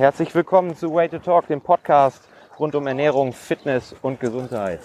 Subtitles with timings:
[0.00, 2.26] Herzlich willkommen zu Way to Talk, dem Podcast
[2.58, 4.80] rund um Ernährung, Fitness und Gesundheit.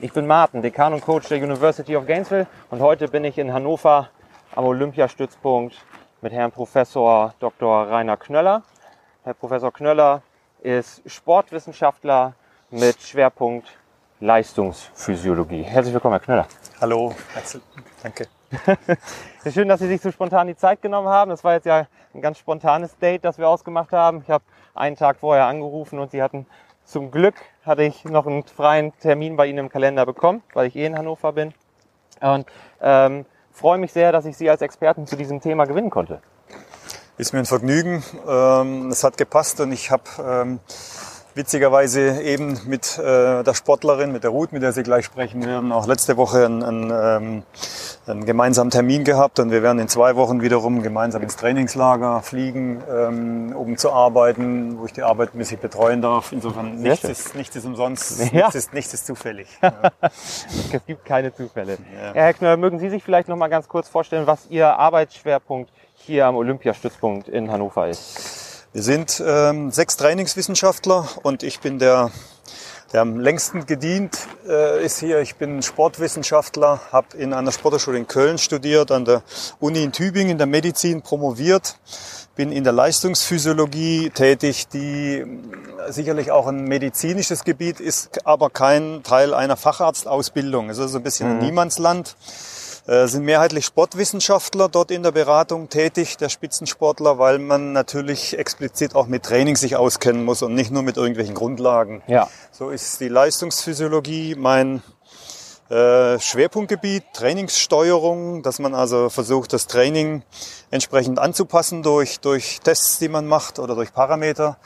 [0.00, 3.52] Ich bin Martin, Dekan und Coach der University of Gainesville und heute bin ich in
[3.52, 4.08] Hannover
[4.56, 5.76] am Olympiastützpunkt
[6.22, 7.88] mit Herrn Professor Dr.
[7.88, 8.64] Rainer Knöller.
[9.22, 10.22] Herr Professor Knöller
[10.60, 12.34] ist Sportwissenschaftler
[12.72, 13.68] mit Schwerpunkt
[14.18, 15.62] Leistungsphysiologie.
[15.62, 16.46] Herzlich willkommen, Herr Knöller.
[16.82, 17.14] Hallo,
[18.02, 18.26] danke.
[19.54, 21.30] Schön, dass Sie sich so spontan die Zeit genommen haben.
[21.30, 24.22] Das war jetzt ja ein ganz spontanes Date, das wir ausgemacht haben.
[24.22, 24.42] Ich habe
[24.74, 26.44] einen Tag vorher angerufen und Sie hatten
[26.84, 30.74] zum Glück hatte ich noch einen freien Termin bei Ihnen im Kalender bekommen, weil ich
[30.74, 31.54] eh in Hannover bin.
[32.20, 32.46] Und
[32.80, 36.20] ähm, freue mich sehr, dass ich Sie als Experten zu diesem Thema gewinnen konnte.
[37.16, 38.02] Ist mir ein Vergnügen.
[38.26, 40.58] Ähm, es hat gepasst und ich habe ähm,
[41.34, 45.72] witzigerweise eben mit äh, der Sportlerin, mit der Ruth, mit der Sie gleich sprechen werden,
[45.72, 47.42] auch letzte Woche einen, einen, ähm,
[48.06, 52.82] einen gemeinsamen Termin gehabt und wir werden in zwei Wochen wiederum gemeinsam ins Trainingslager fliegen,
[52.90, 56.32] ähm, um zu arbeiten, wo ich die Arbeit mäßig betreuen darf.
[56.32, 58.32] Insofern nichts ist, nichts ist umsonst, ja.
[58.32, 59.48] nichts, ist, nichts ist zufällig.
[59.62, 59.72] Ja.
[60.02, 61.78] es gibt keine Zufälle.
[61.94, 62.12] Ja.
[62.14, 66.26] Herr Knöller, mögen Sie sich vielleicht noch mal ganz kurz vorstellen, was Ihr Arbeitsschwerpunkt hier
[66.26, 68.41] am Olympiastützpunkt in Hannover ist?
[68.74, 72.10] Wir sind ähm, sechs Trainingswissenschaftler und ich bin der,
[72.94, 74.16] der am längsten gedient
[74.48, 75.20] äh, ist hier.
[75.20, 79.22] Ich bin Sportwissenschaftler, habe in einer Sporthochschule in Köln studiert, an der
[79.60, 81.76] Uni in Tübingen in der Medizin promoviert,
[82.34, 85.26] bin in der Leistungsphysiologie tätig, die äh,
[85.92, 90.70] sicherlich auch ein medizinisches Gebiet ist, aber kein Teil einer Facharztausbildung.
[90.70, 91.40] Es ist so ein bisschen mhm.
[91.40, 92.16] ein Niemandsland.
[92.86, 98.96] Äh, sind mehrheitlich Sportwissenschaftler dort in der Beratung tätig, der Spitzensportler, weil man natürlich explizit
[98.96, 102.02] auch mit Training sich auskennen muss und nicht nur mit irgendwelchen Grundlagen.
[102.08, 102.28] Ja.
[102.50, 104.82] So ist die Leistungsphysiologie mein
[105.70, 110.22] äh, Schwerpunktgebiet, Trainingssteuerung, dass man also versucht, das Training
[110.70, 114.58] entsprechend anzupassen durch, durch Tests, die man macht oder durch Parameter,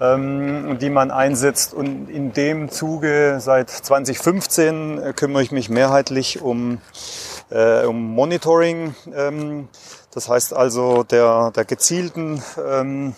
[0.00, 1.74] ähm, die man einsetzt.
[1.74, 6.80] Und in dem Zuge seit 2015 äh, kümmere ich mich mehrheitlich um
[7.54, 8.94] äh, um Monitoring.
[9.14, 9.68] Ähm,
[10.12, 13.14] das heißt also der, der gezielten ähm,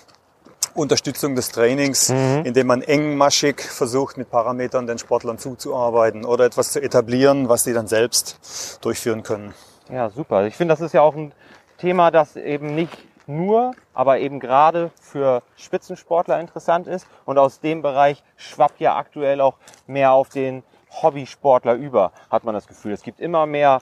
[0.75, 2.43] Unterstützung des Trainings, mhm.
[2.45, 7.73] indem man engmaschig versucht, mit Parametern den Sportlern zuzuarbeiten oder etwas zu etablieren, was sie
[7.73, 9.55] dann selbst durchführen können.
[9.91, 10.47] Ja, super.
[10.47, 11.33] Ich finde, das ist ja auch ein
[11.79, 12.93] Thema, das eben nicht
[13.27, 17.07] nur, aber eben gerade für Spitzensportler interessant ist.
[17.25, 19.55] Und aus dem Bereich schwappt ja aktuell auch
[19.87, 20.63] mehr auf den
[21.03, 22.93] Hobbysportler über, hat man das Gefühl.
[22.93, 23.81] Es gibt immer mehr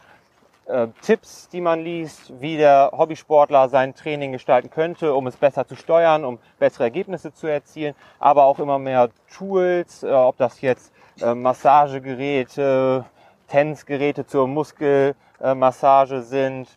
[0.67, 5.67] äh, Tipps, die man liest, wie der Hobbysportler sein Training gestalten könnte, um es besser
[5.67, 10.61] zu steuern, um bessere Ergebnisse zu erzielen, aber auch immer mehr Tools, äh, ob das
[10.61, 13.05] jetzt äh, Massagegeräte,
[13.49, 16.69] Tänzgeräte zur Muskelmassage sind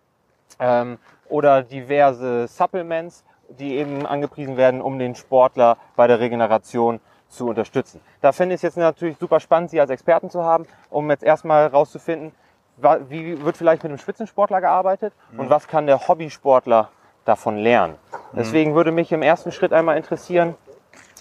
[0.60, 0.98] ähm,
[1.30, 7.00] oder diverse Supplements, die eben angepriesen werden, um den Sportler bei der Regeneration
[7.30, 8.02] zu unterstützen.
[8.22, 11.24] Da finde ich es jetzt natürlich super spannend, Sie als Experten zu haben, um jetzt
[11.24, 12.32] erstmal rauszufinden,
[12.78, 15.42] wie wird vielleicht mit einem Spitzensportler gearbeitet mhm.
[15.42, 16.90] und was kann der Hobbysportler
[17.26, 17.96] davon lernen.
[18.12, 18.38] Mhm.
[18.38, 20.56] Deswegen würde mich im ersten Schritt einmal interessieren,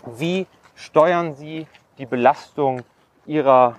[0.05, 1.67] wie steuern Sie
[1.99, 2.83] die Belastung
[3.27, 3.77] Ihrer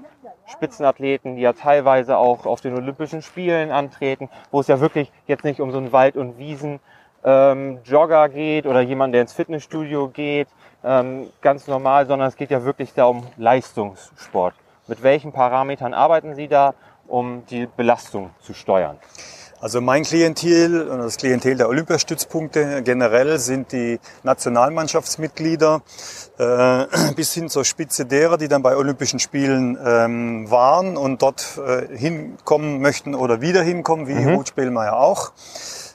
[0.48, 5.44] Spitzenathleten, die ja teilweise auch auf den Olympischen Spielen antreten, wo es ja wirklich jetzt
[5.44, 6.80] nicht um so einen Wald- und Wiesen
[7.24, 10.48] ähm, Jogger geht oder jemand, der ins Fitnessstudio geht,
[10.84, 14.54] ähm, ganz normal, sondern es geht ja wirklich da um Leistungssport.
[14.88, 16.74] Mit welchen Parametern arbeiten Sie da
[17.08, 18.98] um die Belastung zu steuern?
[19.60, 25.82] Also mein Klientel und das Klientel der Olympiastützpunkte generell sind die Nationalmannschaftsmitglieder
[26.38, 26.86] äh,
[27.16, 31.98] bis hin zur Spitze derer, die dann bei Olympischen Spielen ähm, waren und dort äh,
[31.98, 34.36] hinkommen möchten oder wieder hinkommen, wie mhm.
[34.36, 35.32] Ruth Spielmeier auch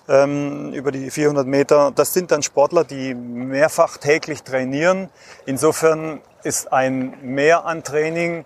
[0.09, 1.93] ähm, über die 400 Meter.
[1.95, 5.09] Das sind dann Sportler, die mehrfach täglich trainieren.
[5.47, 8.45] Insofern ist ein Mehr an Training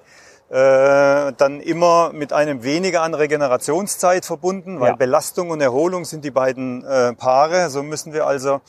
[0.48, 4.96] dann immer mit einem weniger an Regenerationszeit verbunden, weil ja.
[4.96, 7.68] Belastung und Erholung sind die beiden äh, Paare.
[7.68, 8.60] So müssen wir also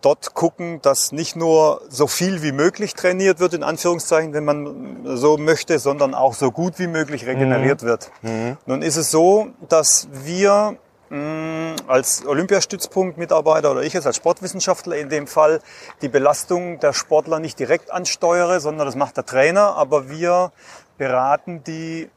[0.00, 5.00] dort gucken, dass nicht nur so viel wie möglich trainiert wird, in Anführungszeichen, wenn man
[5.04, 7.86] so möchte, sondern auch so gut wie möglich regeneriert mhm.
[7.86, 8.10] wird.
[8.22, 8.56] Mhm.
[8.64, 10.78] Nun ist es so, dass wir
[11.10, 15.60] mm, als Olympiastützpunkt-Mitarbeiter oder ich jetzt als Sportwissenschaftler in dem Fall
[16.00, 20.52] die Belastung der Sportler nicht direkt ansteuere, sondern das macht der Trainer, aber wir
[20.98, 22.10] beraten die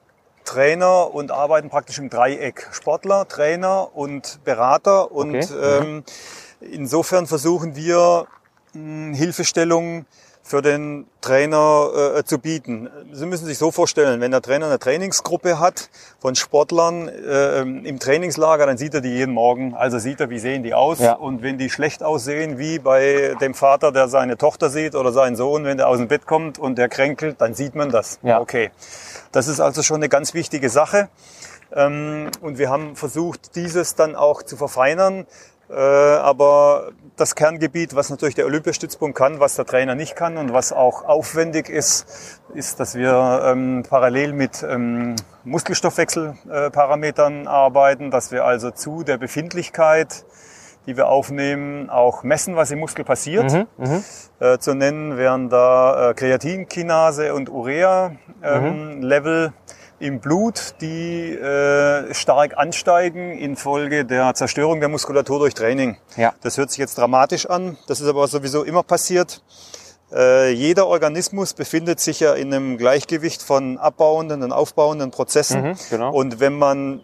[0.46, 2.68] Trainer und arbeiten praktisch im Dreieck.
[2.72, 5.12] Sportler, Trainer und Berater.
[5.12, 5.80] Und okay.
[5.82, 6.04] ähm,
[6.60, 8.26] insofern versuchen wir
[8.74, 10.06] mh, Hilfestellungen
[10.50, 12.90] für den Trainer äh, zu bieten.
[13.12, 18.00] Sie müssen sich so vorstellen, wenn der Trainer eine Trainingsgruppe hat von Sportlern äh, im
[18.00, 19.76] Trainingslager, dann sieht er die jeden Morgen.
[19.76, 20.98] Also sieht er, wie sehen die aus.
[20.98, 21.14] Ja.
[21.14, 25.36] Und wenn die schlecht aussehen, wie bei dem Vater, der seine Tochter sieht oder seinen
[25.36, 28.18] Sohn, wenn der aus dem Bett kommt und der kränkelt, dann sieht man das.
[28.24, 28.42] Ja.
[28.42, 28.72] Okay.
[29.32, 31.10] Das ist also schon eine ganz wichtige Sache.
[31.76, 35.28] Ähm, und wir haben versucht, dieses dann auch zu verfeinern.
[35.70, 40.54] Äh, aber das Kerngebiet, was natürlich der Olympiastützpunkt kann, was der Trainer nicht kann und
[40.54, 48.46] was auch aufwendig ist, ist, dass wir ähm, parallel mit ähm, Muskelstoffwechselparametern arbeiten, dass wir
[48.46, 50.26] also zu der Befindlichkeit,
[50.88, 53.52] die wir aufnehmen, auch messen, was im Muskel passiert.
[53.52, 54.04] Mhm, mhm.
[54.40, 59.54] Äh, zu nennen wären da äh, Kreatinkinase und Urea-Level
[60.00, 65.98] im Blut, die äh, stark ansteigen infolge der Zerstörung der Muskulatur durch Training.
[66.16, 66.34] Ja.
[66.42, 69.44] Das hört sich jetzt dramatisch an, das ist aber sowieso immer passiert.
[70.12, 75.62] Äh, jeder Organismus befindet sich ja in einem Gleichgewicht von abbauenden und aufbauenden Prozessen.
[75.62, 76.14] Mhm, genau.
[76.14, 77.02] Und wenn man,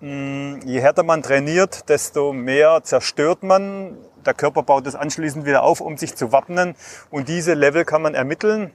[0.00, 3.96] mh, je härter man trainiert, desto mehr zerstört man.
[4.26, 6.74] Der Körper baut es anschließend wieder auf, um sich zu wappnen.
[7.10, 8.72] Und diese Level kann man ermitteln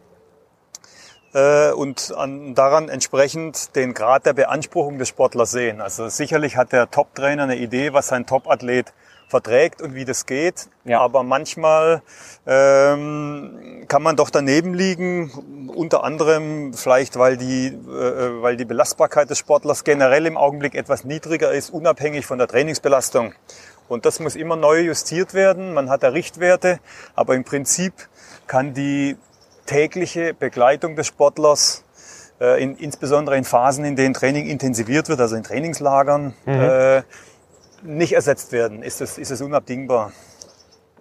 [1.33, 5.81] und an, daran entsprechend den Grad der Beanspruchung des Sportlers sehen.
[5.81, 8.93] Also sicherlich hat der Top-Trainer eine Idee, was sein Top-Athlet
[9.27, 10.69] verträgt und wie das geht.
[10.85, 11.01] Ja.
[11.01, 12.01] Aber manchmal
[12.45, 19.29] ähm, kann man doch daneben liegen, unter anderem vielleicht, weil die, äh, weil die Belastbarkeit
[19.29, 23.33] des Sportlers generell im Augenblick etwas niedriger ist, unabhängig von der Trainingsbelastung.
[23.89, 25.73] Und das muss immer neu justiert werden.
[25.73, 26.79] Man hat da Richtwerte,
[27.15, 27.93] aber im Prinzip
[28.45, 29.17] kann die
[29.67, 31.85] tägliche Begleitung des Sportlers,
[32.41, 37.03] äh, in, insbesondere in Phasen, in denen Training intensiviert wird, also in Trainingslagern, äh,
[37.83, 38.81] nicht ersetzt werden.
[38.81, 40.11] Ist es, ist es unabdingbar.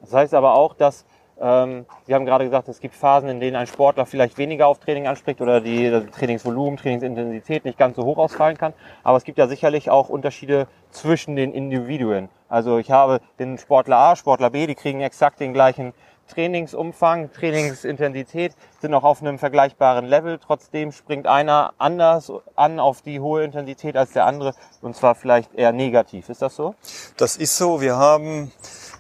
[0.03, 1.07] Das heißt aber auch, dass
[1.39, 4.79] ähm, wir haben gerade gesagt, es gibt Phasen, in denen ein Sportler vielleicht weniger auf
[4.79, 8.73] Training anspricht oder die das Trainingsvolumen, Trainingsintensität nicht ganz so hoch ausfallen kann.
[9.03, 12.31] Aber es gibt ja sicherlich auch Unterschiede zwischen den Individuen.
[12.49, 15.93] Also ich habe den Sportler A, Sportler B, die kriegen exakt den gleichen
[16.27, 20.39] Trainingsumfang, Trainingsintensität, sind auch auf einem vergleichbaren Level.
[20.39, 25.55] Trotzdem springt einer anders an auf die hohe Intensität als der andere und zwar vielleicht
[25.55, 26.29] eher negativ.
[26.29, 26.75] Ist das so?
[27.17, 27.81] Das ist so.
[27.81, 28.53] Wir haben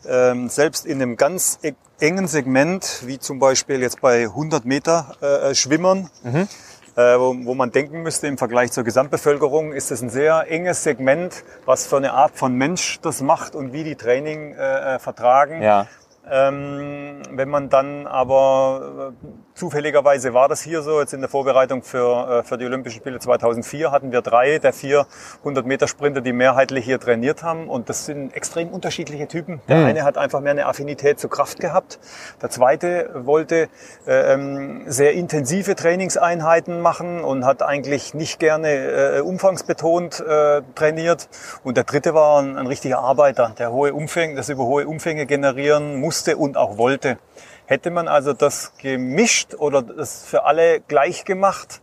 [0.08, 5.16] ähm, selbst in einem ganz e- engen Segment, wie zum Beispiel jetzt bei 100 Meter
[5.20, 10.10] äh, Schwimmern, äh, wo, wo man denken müsste im Vergleich zur Gesamtbevölkerung, ist das ein
[10.10, 14.52] sehr enges Segment, was für eine Art von Mensch das macht und wie die Training
[14.54, 15.62] äh, äh, vertragen.
[15.62, 15.86] Ja.
[16.28, 21.82] Ähm, wenn man dann aber äh, zufälligerweise war das hier so, jetzt in der Vorbereitung
[21.82, 25.06] für, äh, für die Olympischen Spiele 2004 hatten wir drei der vier
[25.38, 27.68] 100 Meter Sprinter, die mehrheitlich hier trainiert haben.
[27.68, 29.60] Und das sind extrem unterschiedliche Typen.
[29.68, 31.98] Der eine hat einfach mehr eine Affinität zur Kraft gehabt,
[32.42, 33.68] der zweite wollte
[34.06, 41.28] äh, ähm, sehr intensive Trainingseinheiten machen und hat eigentlich nicht gerne äh, umfangsbetont äh, trainiert.
[41.64, 45.24] Und der dritte war ein, ein richtiger Arbeiter, der hohe Umfänge, das über hohe Umfänge
[45.24, 47.18] generieren musste und auch wollte.
[47.66, 51.80] Hätte man also das gemischt oder das für alle gleich gemacht,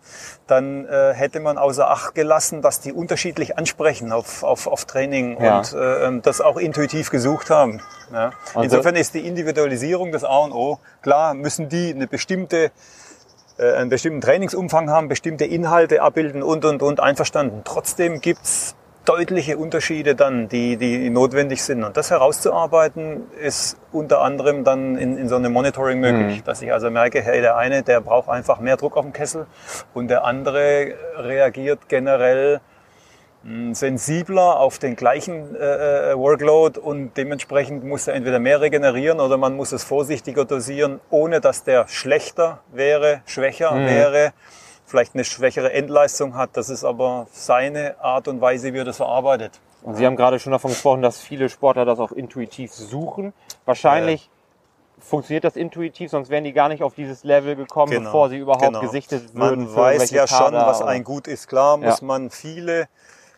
[0.47, 5.41] dann äh, hätte man außer Acht gelassen, dass die unterschiedlich ansprechen auf, auf, auf Training
[5.41, 5.57] Ja.
[5.59, 7.81] und äh, das auch intuitiv gesucht haben.
[8.13, 8.31] Ja.
[8.53, 10.79] Und Insofern ist die Individualisierung das A und O.
[11.01, 12.71] Klar müssen die eine bestimmte
[13.57, 17.61] äh, einen bestimmten Trainingsumfang haben, bestimmte Inhalte abbilden und, und, und einverstanden.
[17.65, 21.83] Trotzdem gibt's deutliche Unterschiede dann, die, die notwendig sind.
[21.83, 26.71] Und das herauszuarbeiten ist unter anderem dann in, in so einem Monitoring möglich, dass ich
[26.71, 29.45] also merke, hey, der eine, der braucht einfach mehr Druck auf dem Kessel
[29.93, 32.61] und der andere reagiert generell
[33.43, 39.19] mh, sensibler auf den gleichen äh, äh, Workload und dementsprechend muss er entweder mehr regenerieren
[39.19, 44.33] oder man muss es vorsichtiger dosieren, ohne dass der schlechter wäre, schwächer wäre,
[44.93, 46.51] vielleicht eine schwächere Endleistung hat.
[46.53, 49.59] Das ist aber seine Art und Weise, wie er das verarbeitet.
[49.81, 53.33] Und Sie haben gerade schon davon gesprochen, dass viele Sportler das auch intuitiv suchen.
[53.65, 54.29] Wahrscheinlich
[54.99, 58.37] funktioniert das intuitiv, sonst wären die gar nicht auf dieses Level gekommen, Genau, bevor sie
[58.37, 58.81] überhaupt genau.
[58.81, 59.65] gesichtet würden.
[59.65, 61.47] Man weiß ja schon, Kader was oder- ein gut ist.
[61.47, 62.05] Klar muss Ja.
[62.05, 62.87] man viele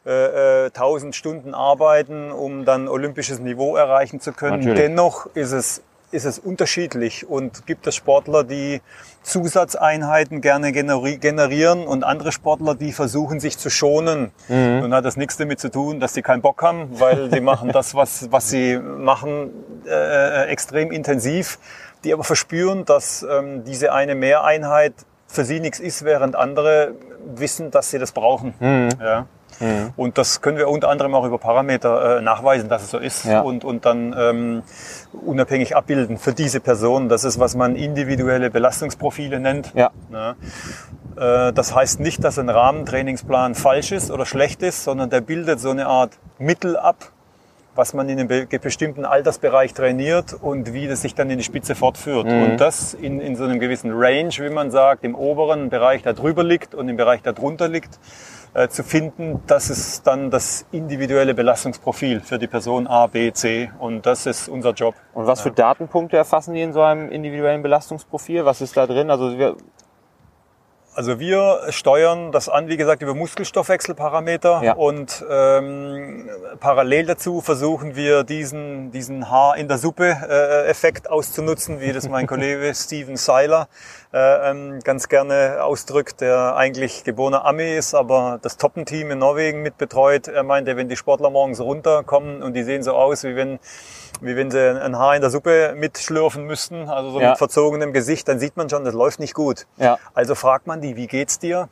[0.05, 4.57] äh, äh, tausend Stunden arbeiten, um dann olympisches Niveau erreichen zu können.
[4.59, 4.77] Natürlich.
[4.79, 5.81] Dennoch ist es,
[6.15, 8.81] ist es unterschiedlich und gibt es Sportler, die
[9.21, 14.31] Zusatzeinheiten gerne generi- generieren und andere Sportler, die versuchen, sich zu schonen.
[14.47, 14.79] Mhm.
[14.79, 17.71] Nun hat das nichts damit zu tun, dass sie keinen Bock haben, weil sie machen
[17.71, 19.51] das, was, was sie machen,
[19.85, 21.59] äh, extrem intensiv,
[22.03, 24.93] die aber verspüren, dass ähm, diese eine Mehreinheit
[25.27, 26.93] für sie nichts ist, während andere
[27.35, 28.53] wissen, dass sie das brauchen.
[29.01, 29.25] Ja.
[29.95, 33.25] Und das können wir unter anderem auch über Parameter äh, nachweisen, dass es so ist
[33.25, 33.41] Ja.
[33.41, 34.63] und, und dann ähm,
[35.25, 37.09] unabhängig abbilden für diese Person.
[37.09, 39.71] Das ist, was man individuelle Belastungsprofile nennt.
[39.75, 39.91] Ja.
[40.11, 40.35] Ja.
[41.49, 45.59] Äh, Das heißt nicht, dass ein Rahmentrainingsplan falsch ist oder schlecht ist, sondern der bildet
[45.59, 47.11] so eine Art Mittel ab,
[47.75, 51.43] was man in einem be- bestimmten Altersbereich trainiert und wie das sich dann in die
[51.43, 52.25] Spitze fortführt.
[52.25, 56.13] Und das in, in so einem gewissen Range, wie man sagt, im oberen Bereich, der
[56.13, 57.99] drüber liegt und im Bereich, der drunter liegt,
[58.53, 63.69] äh, zu finden, das ist dann das individuelle Belastungsprofil für die Person A, B, C.
[63.79, 64.95] Und das ist unser Job.
[65.13, 68.45] Und was für Datenpunkte erfassen die in so einem individuellen Belastungsprofil?
[68.45, 69.09] Was ist da drin?
[69.11, 69.57] Also wir,
[70.95, 74.73] Also wir steuern das an, wie gesagt, über Muskelstoffwechselparameter Ja.
[74.75, 76.29] und ähm,
[76.61, 82.71] parallel dazu versuchen wir diesen, diesen Haar in der Suppe-Effekt auszunutzen, wie das mein Kollege
[82.75, 83.67] Steven Seiler
[84.13, 89.61] äh, ähm, ganz gerne ausdrückt, der eigentlich geborener Ami ist, aber das Toppenteam in Norwegen
[89.63, 90.29] mitbetreut.
[90.29, 93.59] Er meinte, wenn die Sportler morgens runterkommen und die sehen so aus, wie wenn
[94.21, 97.31] wie wenn sie ein Haar in der Suppe mitschlürfen müssten, also so Ja.
[97.31, 99.67] mit verzogenem Gesicht, dann sieht man schon, das läuft nicht gut.
[99.75, 99.97] Ja.
[100.13, 101.69] Also fragt man die, wie geht's dir?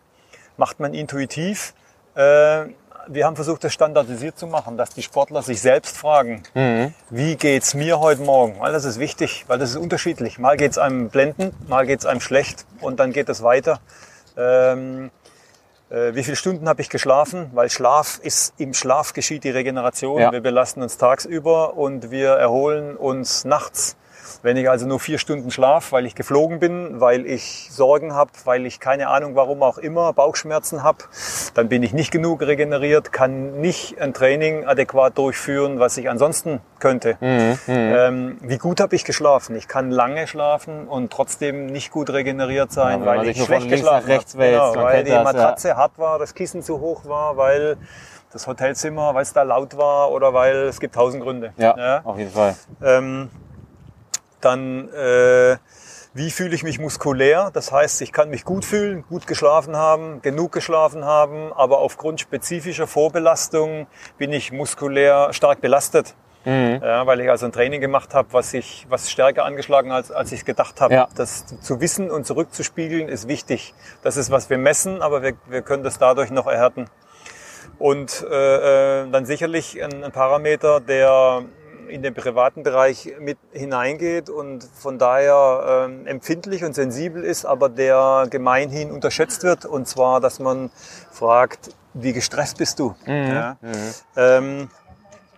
[0.58, 1.74] Macht man intuitiv.
[2.16, 2.66] Äh,
[3.08, 6.44] wir haben versucht, das standardisiert zu machen, dass die Sportler sich selbst fragen,
[7.10, 8.60] wie geht's mir heute Morgen?
[8.60, 10.40] Weil das ist wichtig, weil das ist unterschiedlich.
[10.40, 13.82] Mal geht's einem blendend, mal geht's einem schlecht und dann geht es weiter.
[14.38, 15.12] Ähm,
[15.90, 17.50] äh, wie viele Stunden habe ich geschlafen?
[17.54, 20.22] Weil Schlaf ist, im Schlaf geschieht die Regeneration.
[20.22, 20.32] Ja.
[20.32, 23.98] Wir belasten uns tagsüber und wir erholen uns nachts.
[24.42, 28.32] Wenn ich also nur vier Stunden schlaf, weil ich geflogen bin, weil ich Sorgen habe,
[28.46, 31.00] weil ich keine Ahnung warum auch immer Bauchschmerzen habe,
[31.54, 36.62] dann bin ich nicht genug regeneriert, kann nicht ein Training adäquat durchführen, was ich ansonsten
[36.80, 37.18] könnte.
[37.22, 39.56] Ähm, wie gut habe ich geschlafen?
[39.56, 43.44] Ich kann lange schlafen und trotzdem nicht gut regeneriert sein, Ja, wenn man weil ich
[43.44, 44.24] schlecht geschlafen habe.
[44.36, 45.24] Genau, weil die das, ja.
[45.24, 47.78] Matratze hart war, das Kissen zu hoch war, weil
[48.32, 51.54] das Hotelzimmer, weil es da laut war oder weil es gibt tausend Gründe.
[51.58, 52.56] ja, auf jeden Fall.
[52.84, 53.30] Ähm,
[54.44, 55.58] dann, äh,
[56.14, 57.50] wie fühle ich mich muskulär?
[57.54, 62.22] Das heißt, ich kann mich gut fühlen, gut geschlafen haben, genug geschlafen haben, aber aufgrund
[62.22, 66.16] spezifischer Vorbelastung bin ich muskulär stark belastet.
[66.82, 70.32] Ja, weil ich also ein Training gemacht habe, was ich was stärker angeschlagen als als
[70.34, 70.94] ich es gedacht habe.
[70.94, 71.08] Ja.
[71.16, 73.74] Das zu wissen und zurückzuspiegeln ist wichtig.
[74.02, 76.90] Das ist was wir messen, aber wir, wir können das dadurch noch erhärten.
[77.80, 81.44] Und äh, äh, dann sicherlich ein, ein Parameter, der
[81.94, 87.70] in den privaten Bereich mit hineingeht und von daher ähm, empfindlich und sensibel ist, aber
[87.70, 89.66] der gemeinhin unterschätzt wird.
[89.66, 90.72] Und zwar, dass man
[91.12, 92.96] fragt, wie gestresst bist du?
[93.06, 93.58] Ja.
[94.16, 94.70] Ähm,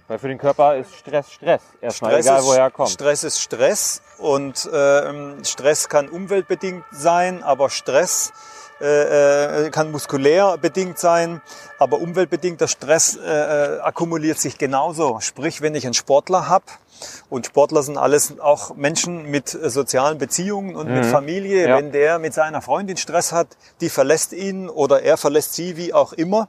[0.08, 1.62] Weil für den Körper ist Stress Stress.
[1.82, 2.90] Erstmal Stress egal, ist, woher er kommt.
[2.90, 8.32] Stress ist Stress und ähm, Stress kann umweltbedingt sein, aber Stress
[8.82, 11.42] äh, äh, kann muskulär bedingt sein,
[11.80, 15.20] aber umweltbedingter Stress äh, äh, akkumuliert sich genauso.
[15.22, 16.66] Sprich, wenn ich einen Sportler habe,
[17.30, 21.64] und Sportler sind alles auch Menschen mit äh, sozialen Beziehungen und mit Familie.
[21.64, 21.70] Mhm.
[21.70, 21.78] Ja.
[21.78, 23.48] Wenn der mit seiner Freundin Stress hat,
[23.82, 26.48] die verlässt ihn oder er verlässt sie, wie auch immer,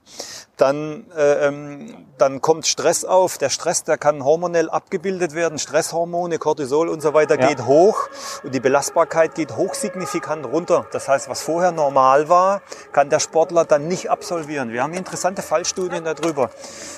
[0.57, 3.37] dann, äh, ähm, dann kommt Stress auf.
[3.39, 5.59] Der Stress, der kann hormonell abgebildet werden.
[5.59, 7.49] Stresshormone, Cortisol und so weiter Ja.
[7.49, 8.09] geht hoch
[8.43, 10.87] und die Belastbarkeit geht hochsignifikant runter.
[10.93, 14.73] Das heißt, was vorher normal war, kann der Sportler dann nicht absolvieren.
[14.73, 16.51] Wir haben interessante Fallstudien darüber,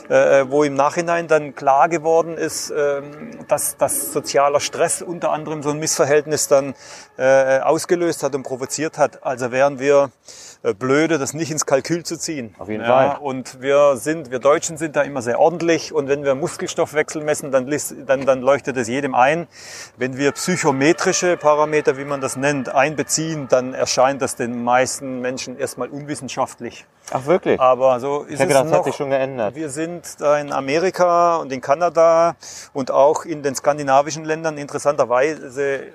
[0.08, 5.62] äh, wo im Nachhinein dann klar geworden ist, ähm, dass, dass sozialer Stress unter anderem
[5.62, 6.74] so ein Missverhältnis dann
[7.16, 9.24] äh, ausgelöst hat und provoziert hat.
[9.24, 10.10] Also wären wir
[10.57, 12.54] äh, blöde, das nicht ins Kalkül zu ziehen.
[12.58, 13.18] Auf jeden ja, Fall.
[13.20, 17.52] Und wir sind, wir Deutschen sind da immer sehr ordentlich und wenn wir Muskelstoffwechsel messen,
[17.52, 17.70] dann,
[18.06, 19.46] dann, dann leuchtet es jedem ein.
[19.96, 25.56] Wenn wir psychometrische Parameter, wie man das nennt, einbeziehen, dann erscheint das den meisten Menschen
[25.58, 26.86] erstmal unwissenschaftlich.
[27.10, 27.58] Ach wirklich?
[27.60, 28.78] Aber so ist Ich es gedacht, das noch.
[28.78, 29.54] hat sich schon geändert.
[29.54, 32.36] Wir sind da in Amerika und in Kanada
[32.72, 35.88] und auch in den skandinavischen Ländern interessanterweise äh,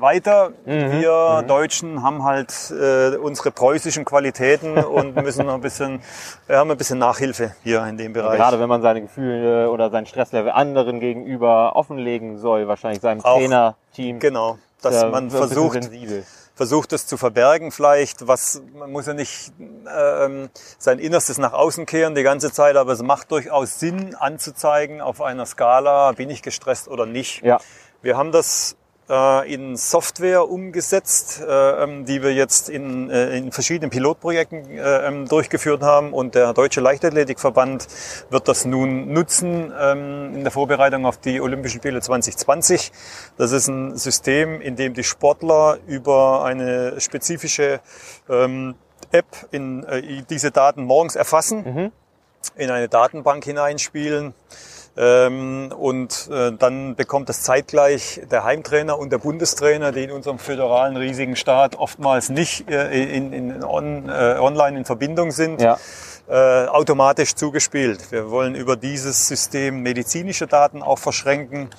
[0.00, 0.50] weiter.
[0.64, 0.92] Mhm.
[0.92, 6.00] Wir Deutschen haben halt äh, unsere preußischen Qualitäten und müssen noch ein bisschen,
[6.46, 8.38] wir haben ein bisschen Nachhilfe hier in dem Bereich.
[8.38, 13.36] Gerade wenn man seine Gefühle oder sein Stresslevel anderen gegenüber offenlegen soll, wahrscheinlich seinem Auch.
[13.36, 14.18] Trainerteam.
[14.18, 15.90] Genau, dass Ja, man versucht,
[16.54, 18.26] versucht es zu verbergen vielleicht.
[18.26, 20.48] Was man muss ja nicht ähm,
[20.78, 25.20] sein Innerstes nach außen kehren die ganze Zeit, aber es macht durchaus Sinn anzuzeigen auf
[25.20, 27.42] einer Skala, bin ich gestresst oder nicht.
[27.44, 27.58] Ja.
[28.00, 28.76] Wir haben das
[29.08, 35.28] in Software umgesetzt, äh, ähm, die wir jetzt in, äh, in verschiedenen Pilotprojekten äh, ähm,
[35.28, 36.12] durchgeführt haben.
[36.12, 37.86] Und der Deutsche Leichtathletikverband
[38.30, 42.90] wird das nun nutzen ähm, in der Vorbereitung auf die Olympischen Spiele 2020.
[43.36, 47.80] Das ist ein System, in dem die Sportler über eine spezifische
[48.28, 51.92] App in, äh, diese Daten morgens erfassen
[52.56, 54.34] in eine Datenbank hineinspielen.
[54.98, 60.38] Ähm, und äh, dann bekommt das zeitgleich der Heimtrainer und der Bundestrainer, die in unserem
[60.38, 65.60] föderalen riesigen Staat oftmals nicht äh, in, in on, äh, online in Verbindung sind.
[65.60, 65.78] Ja.
[66.28, 68.10] Äh, automatisch zugespielt.
[68.10, 71.70] Wir wollen über dieses System medizinische Daten auch verschränken.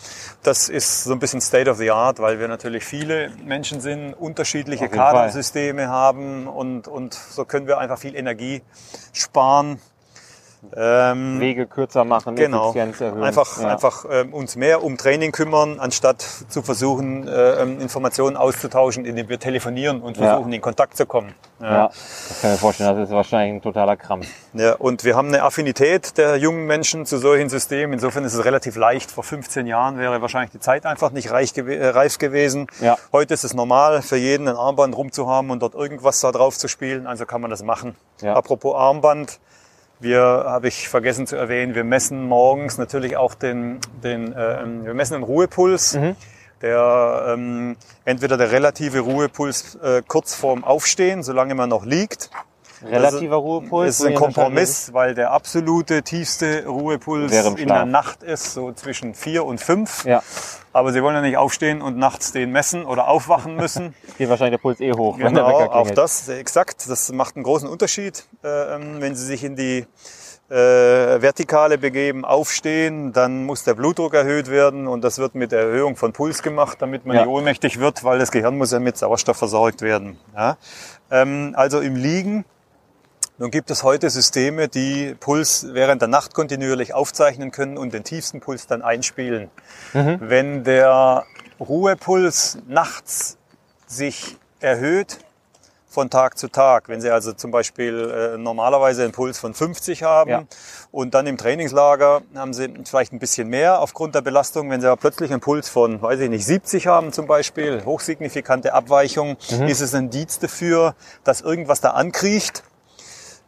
[0.42, 4.14] Das ist so ein bisschen State of the Art, weil wir natürlich viele Menschen sind,
[4.14, 4.88] unterschiedliche.
[4.88, 8.62] Kadersysteme haben und, und so können wir einfach viel Energie
[9.12, 9.82] sparen.
[10.76, 12.70] Ähm, Wege kürzer machen, Genau.
[12.72, 13.24] Effizienz erhöhen.
[13.24, 13.68] Einfach, ja.
[13.70, 19.30] einfach ähm, uns mehr um Training kümmern, anstatt zu versuchen, äh, ähm, Informationen auszutauschen, indem
[19.30, 20.32] wir telefonieren und Ja.
[20.34, 21.34] versuchen, in Kontakt zu kommen.
[21.60, 24.28] Ja, das kann ich mir vorstellen, das ist wahrscheinlich ein totaler Krampf.
[24.54, 27.94] Ja, und wir haben eine Affinität der jungen Menschen zu solchen Systemen.
[27.94, 29.10] Insofern ist es relativ leicht.
[29.12, 32.68] Vor 15 Jahren wäre wahrscheinlich die Zeit einfach nicht reich äh, reif gewesen.
[32.82, 32.98] Ja.
[33.12, 36.68] Heute ist es normal, für jeden ein Armband rumzuhaben und dort irgendwas da drauf zu
[36.68, 37.08] spielen.
[37.08, 37.96] Also kann man das machen.
[38.22, 38.34] Ja.
[38.36, 39.40] Apropos Armband.
[40.00, 44.94] Wir, habe ich vergessen zu erwähnen, wir messen morgens natürlich auch den, den äh, wir
[44.94, 45.96] messen den Ruhepuls.
[45.96, 46.16] Mhm.
[46.62, 52.32] Der ähm, entweder der relative Ruhepuls äh, kurz vorm Aufstehen, solange man noch liegt,
[52.84, 54.00] Relativer Ruhepuls.
[54.00, 57.86] ist ein Kompromiss, weil der absolute tiefste Ruhepuls in der.
[57.86, 60.06] Nacht ist, so zwischen vier und fünf.
[60.06, 60.22] Ja,
[60.74, 63.94] Aber Sie wollen ja nicht aufstehen und nachts den messen oder aufwachen müssen.
[64.18, 66.90] geht wahrscheinlich der Puls eh hoch, wenn der genau, auch das, exakt.
[66.90, 69.86] Das macht einen großen Unterschied, äh, ähm, wenn Sie sich in die
[70.50, 75.62] äh, Vertikale begeben, aufstehen, dann muss der Blutdruck erhöht werden und das wird mit der
[75.62, 77.24] Erhöhung von Puls gemacht, damit man Ja.
[77.24, 80.18] nicht ohnmächtig wird, weil das Gehirn muss ja mit Sauerstoff versorgt werden.
[80.36, 80.58] Ja?
[81.12, 82.46] Ähm, also im Liegen
[83.38, 88.04] nun gibt es heute Systeme, die Puls während der Nacht kontinuierlich aufzeichnen können und den
[88.04, 89.50] tiefsten Puls dann einspielen.
[89.94, 91.24] Wenn der
[91.60, 93.38] Ruhepuls nachts
[93.86, 95.20] sich erhöht
[95.90, 100.04] von Tag zu Tag, wenn Sie also zum Beispiel äh, normalerweise einen Puls von 50
[100.04, 100.44] haben Ja.
[100.92, 104.88] und dann im Trainingslager haben Sie vielleicht ein bisschen mehr aufgrund der Belastung, wenn Sie
[104.88, 109.82] aber plötzlich einen Puls von, weiß ich nicht, 70 haben zum Beispiel, hochsignifikante Abweichung, ist
[109.82, 112.64] es ein Indiz dafür, dass irgendwas da ankriecht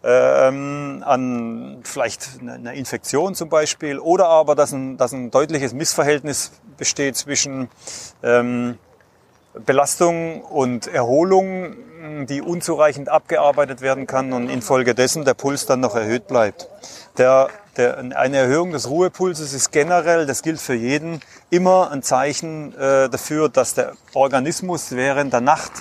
[0.04, 6.52] ähm, an vielleicht einer Infektion zum Beispiel oder aber, dass ein, dass ein deutliches Missverhältnis
[6.78, 7.70] besteht zwischen
[8.24, 8.78] ähm,
[9.54, 11.76] Belastung und Erholung,
[12.28, 16.70] die unzureichend abgearbeitet werden kann und infolgedessen der Puls dann noch erhöht bleibt.
[17.18, 21.20] Der, der, eine Erhöhung des Ruhepulses ist generell, das gilt für jeden,
[21.50, 25.72] immer ein Zeichen äh, dafür, dass der Organismus während der Nacht,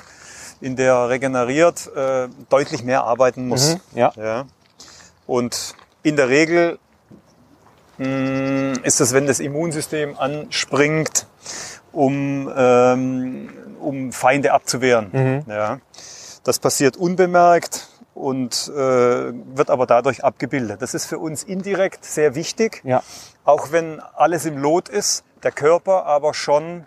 [0.60, 3.74] in der er regeneriert, äh, deutlich mehr arbeiten muss.
[3.74, 4.12] Mhm, ja.
[4.16, 4.44] Ja.
[5.26, 6.78] Und in der Regel
[7.98, 11.26] mh, ist es, wenn das Immunsystem anspringt,
[11.92, 15.44] um, ähm, um Feinde abzuwehren.
[15.48, 15.80] Ja.
[16.44, 20.82] Das passiert unbemerkt und äh, wird aber dadurch abgebildet.
[20.82, 23.02] Das ist für uns indirekt sehr wichtig, Ja,
[23.44, 26.86] auch wenn alles im Lot ist, der Körper aber schon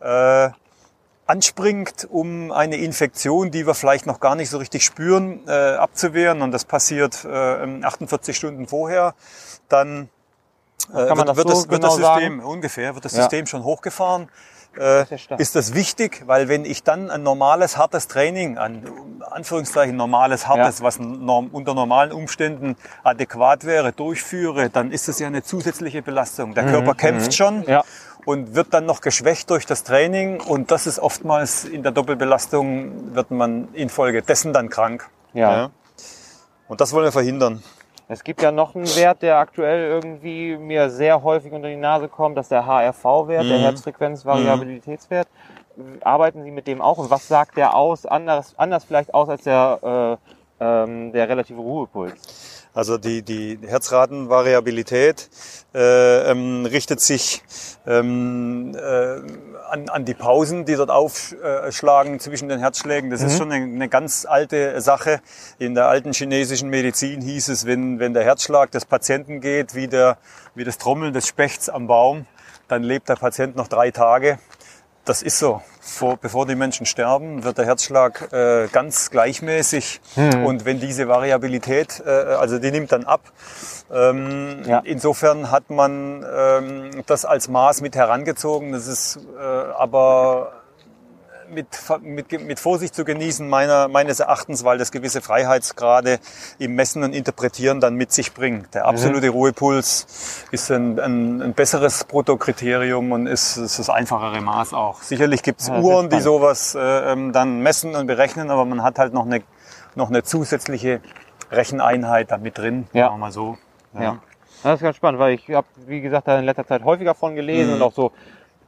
[0.00, 0.50] äh,
[1.28, 6.42] anspringt, um eine Infektion, die wir vielleicht noch gar nicht so richtig spüren, äh, abzuwehren.
[6.42, 7.28] Und das passiert äh,
[7.84, 9.14] 48 Stunden vorher.
[9.68, 10.08] Dann
[10.94, 12.44] äh, man das wird, so das, wird genau das System sagen?
[12.44, 13.22] ungefähr wird das Ja.
[13.22, 14.28] System schon hochgefahren.
[14.78, 15.06] Äh,
[15.38, 18.86] ist das wichtig, weil wenn ich dann ein normales, hartes Training, ein
[19.28, 20.84] Anführungszeichen normales, hartes, Ja.
[20.84, 26.54] was norm, unter normalen Umständen adäquat wäre, durchführe, dann ist das ja eine zusätzliche Belastung.
[26.54, 27.64] Der Körper kämpft schon Mhm.
[27.68, 27.84] Ja.
[28.28, 33.14] Und wird dann noch geschwächt durch das Training und das ist oftmals in der Doppelbelastung,
[33.14, 35.08] wird man infolgedessen dann krank.
[35.32, 35.70] Ja.
[36.68, 37.62] Und das wollen wir verhindern.
[38.06, 42.08] Es gibt ja noch einen Wert, der aktuell irgendwie mir sehr häufig unter die Nase
[42.08, 43.48] kommt, das ist der HRV-Wert, Mhm.
[43.48, 45.28] der Herzfrequenz-Variabilitätswert.
[46.02, 49.44] Arbeiten Sie mit dem auch und was sagt der aus, anders, anders vielleicht aus als
[49.44, 50.18] der,
[50.60, 52.57] äh, ähm, der relative Ruhepuls?
[52.78, 55.30] Also die, die Herzratenvariabilität
[55.74, 57.42] äh, ähm, richtet sich
[57.88, 59.20] ähm, äh,
[59.68, 63.10] an, an die Pausen, die dort aufschlagen zwischen den Herzschlägen.
[63.10, 65.20] Das ist schon eine, eine ganz alte Sache.
[65.58, 69.88] In der alten chinesischen Medizin hieß es, wenn, wenn der Herzschlag des Patienten geht, wie,
[69.88, 70.16] der,
[70.54, 72.26] wie das Trommeln des Spechts am Baum,
[72.68, 74.38] dann lebt der Patient noch drei Tage.
[75.08, 75.62] Das ist so.
[75.80, 80.02] Vor, bevor die Menschen sterben, wird der Herzschlag äh, ganz gleichmäßig.
[80.44, 83.22] Und wenn diese Variabilität, äh, also die nimmt dann ab.
[83.90, 84.82] Ähm, Ja.
[84.84, 88.72] Insofern hat man ähm, das als Maß mit herangezogen.
[88.72, 90.52] Das ist äh, aber
[91.50, 91.66] mit,
[92.02, 96.18] mit, mit Vorsicht zu genießen, meiner, meines Erachtens, weil das gewisse Freiheitsgrade
[96.58, 98.74] im Messen und Interpretieren dann mit sich bringt.
[98.74, 104.74] Der absolute Ruhepuls ist ein, ein, ein besseres Bruttokriterium und ist, ist das einfachere Maß
[104.74, 105.02] auch.
[105.02, 106.80] Sicherlich gibt es Ja, Uhren, die sowas äh,
[107.12, 109.42] ähm, dann messen und berechnen, aber man hat halt noch eine,
[109.94, 111.00] noch eine zusätzliche
[111.50, 113.06] Recheneinheit da mit drin, Ja.
[113.06, 113.56] sagen wir mal so.
[113.98, 114.18] Ja.
[114.62, 117.34] Das ist ganz spannend, weil ich habe, wie gesagt, da in letzter Zeit häufiger von
[117.36, 117.74] gelesen Mhm.
[117.76, 118.12] und auch so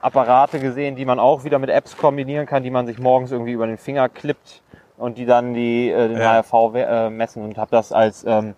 [0.00, 3.52] Apparate gesehen, die man auch wieder mit Apps kombinieren kann, die man sich morgens irgendwie
[3.52, 4.62] über den Finger klippt
[4.96, 6.42] und die dann die, äh, den Ja.
[6.42, 8.54] HRV äh, messen und habe das als, ähm,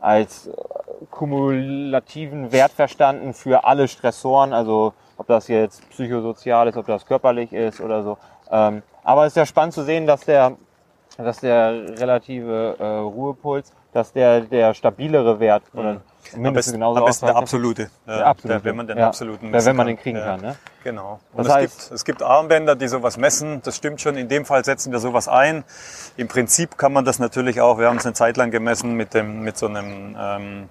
[0.00, 0.52] als äh,
[1.10, 7.52] kumulativen Wert verstanden für alle Stressoren, also ob das jetzt psychosozial ist, ob das körperlich
[7.52, 8.18] ist oder so.
[8.50, 10.52] Ähm, aber es ist ja spannend zu sehen, dass der,
[11.16, 16.00] dass der relative äh, Ruhepuls, dass der der stabilere Wert oder
[16.34, 17.90] Am mindestens genauso am besten der absolute.
[18.06, 18.58] Der absolute.
[18.60, 19.06] Der, wenn man den Ja.
[19.08, 20.24] absoluten Der, wenn man den kriegen Ja.
[20.24, 20.40] kann.
[20.40, 20.56] Ne?
[20.84, 21.20] Genau.
[21.34, 23.60] Das Und es, heißt- gibt, es gibt Armbänder, die sowas messen.
[23.64, 24.16] Das stimmt schon.
[24.16, 25.64] In dem Fall setzen wir sowas ein.
[26.16, 27.78] Im Prinzip kann man das natürlich auch.
[27.78, 30.68] Wir haben es eine Zeit lang gemessen mit dem, mit so einem ähm,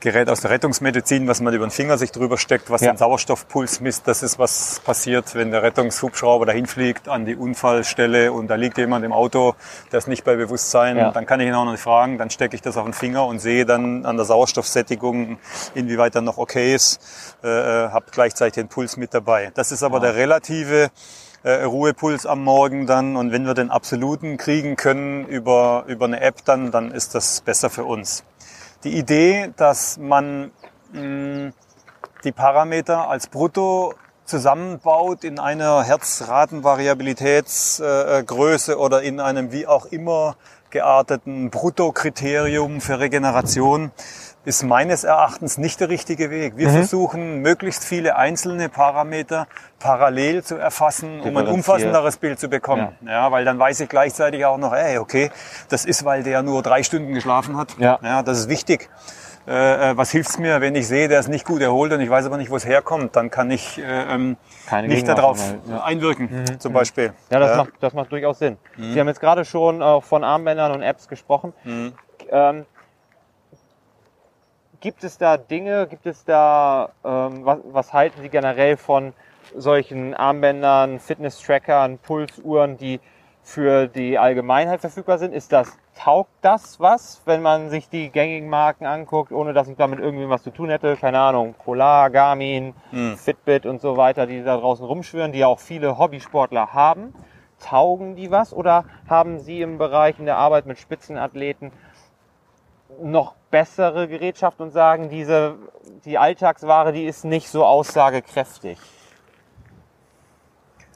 [0.00, 2.92] Gerät aus der Rettungsmedizin, was man über den Finger sich drüber steckt, was Ja.
[2.92, 4.06] den Sauerstoffpuls misst.
[4.06, 8.78] Das ist, was passiert, wenn der Rettungshubschrauber dahin fliegt an die Unfallstelle und da liegt
[8.78, 9.54] jemand im Auto,
[9.90, 10.96] der ist nicht bei Bewusstsein.
[10.96, 11.10] Ja.
[11.10, 12.16] Dann kann ich ihn auch noch nicht fragen.
[12.16, 15.38] Dann stecke ich das auf den Finger und sehe dann an der Sauerstoffsättigung,
[15.74, 17.00] inwieweit er noch okay ist,
[17.42, 19.50] äh, habe gleichzeitig den Puls mit dabei.
[19.54, 20.90] Das ist aber der relative
[21.42, 23.16] äh, Ruhepuls am Morgen dann.
[23.16, 27.40] Und wenn wir den absoluten kriegen können über, über eine App, dann, dann ist das
[27.40, 28.22] besser für uns.
[28.84, 30.52] Die Idee, dass man
[30.92, 31.50] mh,
[32.22, 40.36] die Parameter als Brutto zusammenbaut in einer Herzratenvariabilitätsgröße oder in einem wie auch immer
[40.70, 43.90] gearteten Bruttokriterium für Regeneration,
[44.44, 46.56] ist meines Erachtens nicht der richtige Weg.
[46.56, 49.46] Wir versuchen, möglichst viele einzelne Parameter
[49.78, 52.88] parallel zu erfassen, um ein umfassenderes Bild zu bekommen.
[53.04, 53.30] Ja.
[53.30, 55.30] weil dann weiß ich gleichzeitig auch noch, ey, okay,
[55.68, 57.76] das ist, weil der nur drei Stunden geschlafen hat.
[57.78, 57.98] Ja.
[58.02, 58.88] ja das ist wichtig.
[59.48, 62.10] Äh, äh, was hilft's mir, wenn ich sehe, der ist nicht gut erholt und ich
[62.10, 65.82] weiß aber nicht, wo es herkommt, dann kann ich äh, ähm, Keine nicht darauf ja.
[65.82, 67.14] einwirken, zum Beispiel.
[67.30, 68.58] Ja, das, Macht, das macht durchaus Sinn.
[68.76, 71.54] Sie haben jetzt gerade schon auch von Armbändern und Apps gesprochen.
[72.30, 72.66] Ähm,
[74.80, 79.12] gibt es da Dinge, gibt es da, ähm, was, was halten Sie generell von
[79.54, 83.00] solchen Armbändern, Fitness-Trackern, Pulsuhren, die
[83.42, 85.32] für die Allgemeinheit verfügbar sind?
[85.32, 89.76] Ist das, taugt das was, wenn man sich die gängigen Marken anguckt, ohne dass ich
[89.76, 90.96] damit irgendwie was zu tun hätte?
[90.96, 92.74] Keine Ahnung, Polar, Garmin,
[93.16, 97.14] Fitbit und so weiter, die da draußen rumschwirren, die ja auch viele Hobbysportler haben.
[97.58, 101.72] Taugen die was oder haben Sie im Bereich in der Arbeit mit Spitzenathleten
[103.02, 105.54] noch bessere Gerätschaft und sagen, diese,
[106.04, 108.78] die Alltagsware, die ist nicht so aussagekräftig?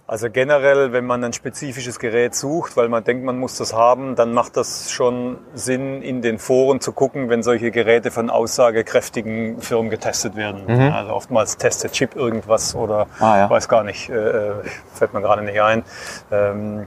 [0.07, 4.15] Also generell, wenn man ein spezifisches Gerät sucht, weil man denkt, man muss das haben,
[4.15, 9.63] dann macht das schon Sinn, in den Foren zu gucken, wenn solche Geräte von aussagekräftigen
[9.63, 10.69] Firmen getestet werden.
[10.93, 13.49] Also oftmals testet Chip irgendwas oder Ah, ja.
[13.51, 14.53] weiß gar nicht, äh,
[14.93, 15.83] fällt mir gerade nicht ein.
[16.31, 16.87] Ähm,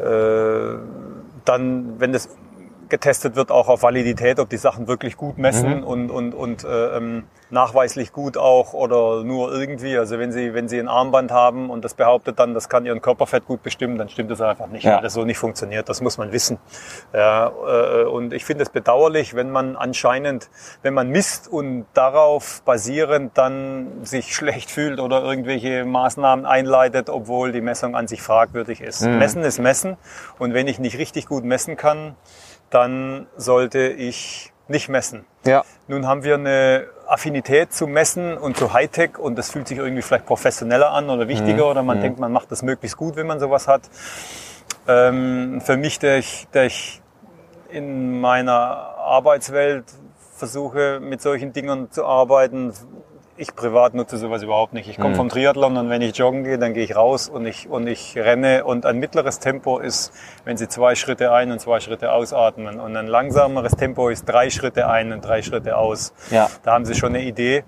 [0.00, 0.78] äh,
[1.44, 2.28] dann, wenn das
[2.88, 6.96] getestet wird, auch auf Validität, ob die Sachen wirklich gut messen und, und, und äh,
[6.96, 9.96] ähm, nachweislich gut auch oder nur irgendwie.
[9.98, 13.00] Also wenn Sie, wenn Sie ein Armband haben und das behauptet dann, das kann Ihren
[13.00, 14.96] Körperfett gut bestimmen, dann stimmt das einfach nicht, Ja.
[14.96, 15.88] weil das so nicht funktioniert.
[15.88, 16.58] Das muss man wissen.
[17.12, 20.50] Ja, äh, und ich finde es bedauerlich, wenn man anscheinend,
[20.82, 27.52] wenn man misst und darauf basierend dann sich schlecht fühlt oder irgendwelche Maßnahmen einleitet, obwohl
[27.52, 29.02] die Messung an sich fragwürdig ist.
[29.06, 29.96] Messen ist Messen
[30.38, 32.16] und wenn ich nicht richtig gut messen kann,
[32.70, 35.24] dann sollte ich nicht messen.
[35.44, 35.64] Ja.
[35.86, 40.02] Nun haben wir eine Affinität zu Messen und zu Hightech und das fühlt sich irgendwie
[40.02, 43.38] vielleicht professioneller an oder wichtiger oder man denkt, man macht das möglichst gut, wenn man
[43.38, 43.82] sowas hat.
[44.88, 47.00] Ähm, für mich, der ich, der ich
[47.70, 49.84] in meiner Arbeitswelt
[50.36, 52.72] versuche, mit solchen Dingen zu arbeiten,
[53.38, 54.88] ich privat nutze sowas überhaupt nicht.
[54.88, 57.68] Ich komme vom Triathlon und wenn ich joggen gehe, dann gehe ich raus und ich,
[57.68, 58.64] und ich renne.
[58.64, 60.12] Und ein mittleres Tempo ist,
[60.44, 62.80] wenn Sie zwei Schritte ein und zwei Schritte ausatmen.
[62.80, 66.12] Und ein langsameres Tempo ist drei Schritte ein und drei Schritte aus.
[66.30, 66.48] Ja.
[66.62, 67.64] Da haben Sie schon eine Idee.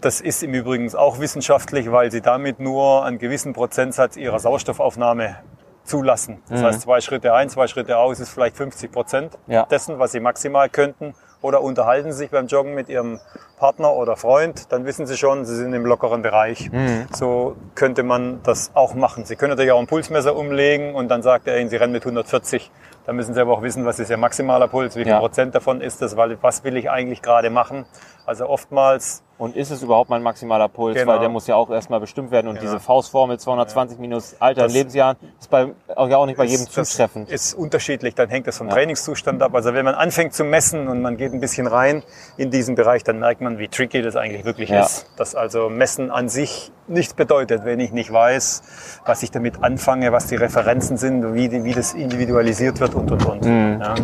[0.00, 5.36] Das ist im Übrigen auch wissenschaftlich, weil Sie damit nur einen gewissen Prozentsatz Ihrer Sauerstoffaufnahme
[5.84, 6.42] zulassen.
[6.48, 9.64] Das heißt, zwei Schritte ein, zwei Schritte aus ist vielleicht 50 Prozent Ja.
[9.66, 11.14] dessen, was Sie maximal könnten.
[11.46, 13.20] Oder unterhalten Sie sich beim Joggen mit Ihrem
[13.56, 16.68] Partner oder Freund, dann wissen Sie schon, Sie sind im lockeren Bereich.
[17.14, 19.24] So könnte man das auch machen.
[19.24, 22.02] Sie können natürlich auch ein Pulsmesser umlegen und dann sagt er Ihnen, Sie rennen mit
[22.02, 22.68] 140.
[23.06, 25.20] Da müssen Sie aber auch wissen, was ist Ihr maximaler Puls, wie viel Ja.
[25.20, 27.84] Prozent davon ist das, weil was will ich eigentlich gerade machen.
[28.26, 30.94] Also oftmals Und ist es überhaupt mein maximaler Puls?
[30.96, 31.12] Genau.
[31.12, 32.48] Weil der muss ja auch erstmal bestimmt werden.
[32.48, 32.62] Und Ja.
[32.62, 36.44] diese Faustformel 220 minus Alter in Das- Lebensjahren ist bei, auch ja auch nicht bei
[36.44, 37.30] jedem ist- das zutreffend.
[37.30, 39.54] Ist unterschiedlich, dann hängt das vom Trainingszustand ab.
[39.54, 42.02] Also wenn man anfängt zu messen und man geht ein bisschen rein
[42.38, 44.84] in diesen Bereich, dann merkt man, wie tricky das eigentlich wirklich Ja.
[44.84, 45.06] ist.
[45.18, 48.62] Dass also Messen an sich nichts bedeutet, wenn ich nicht weiß,
[49.04, 53.10] was ich damit anfange, was die Referenzen sind, wie, die, wie das individualisiert wird und
[53.12, 53.44] und und.
[53.44, 53.82] Mhm.
[53.82, 53.94] Ja.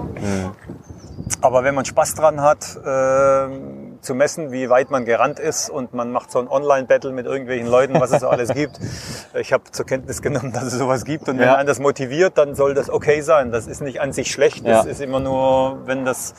[1.41, 3.49] Aber wenn man Spaß dran hat, äh,
[4.03, 7.69] zu messen, wie weit man gerannt ist und man macht so ein Online-Battle mit irgendwelchen
[7.69, 8.79] Leuten, was es so alles gibt.
[9.35, 11.55] Ich habe zur Kenntnis genommen, dass es sowas gibt und wenn Ja.
[11.55, 13.51] einen das motiviert, dann soll das okay sein.
[13.51, 14.91] Das ist nicht an sich schlecht, das Ja.
[14.91, 16.35] ist immer nur, wenn das,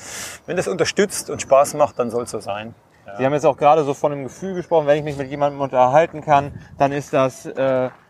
[0.45, 2.76] wenn das unterstützt und Spaß macht, dann soll es so sein.
[3.17, 5.60] Sie haben jetzt auch gerade so von einem Gefühl gesprochen, wenn ich mich mit jemandem
[5.62, 7.56] unterhalten kann, dann ist das, äh,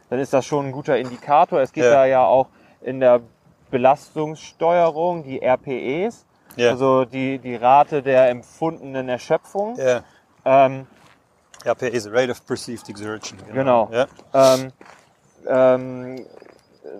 [0.09, 1.61] dann ist das schon ein guter Indikator.
[1.61, 1.91] Es gibt Ja.
[1.93, 2.47] da ja auch
[2.81, 3.21] in der
[3.71, 6.71] Belastungssteuerung die RPEs, Ja.
[6.71, 9.75] also die, die Rate der empfundenen Erschöpfung.
[9.77, 10.01] Ja.
[10.45, 10.87] Ähm,
[11.65, 13.39] RPE is Rate of Perceived Exertion.
[13.53, 13.89] Genau.
[13.91, 14.07] Ja.
[14.33, 14.71] ähm,
[15.47, 16.25] ähm,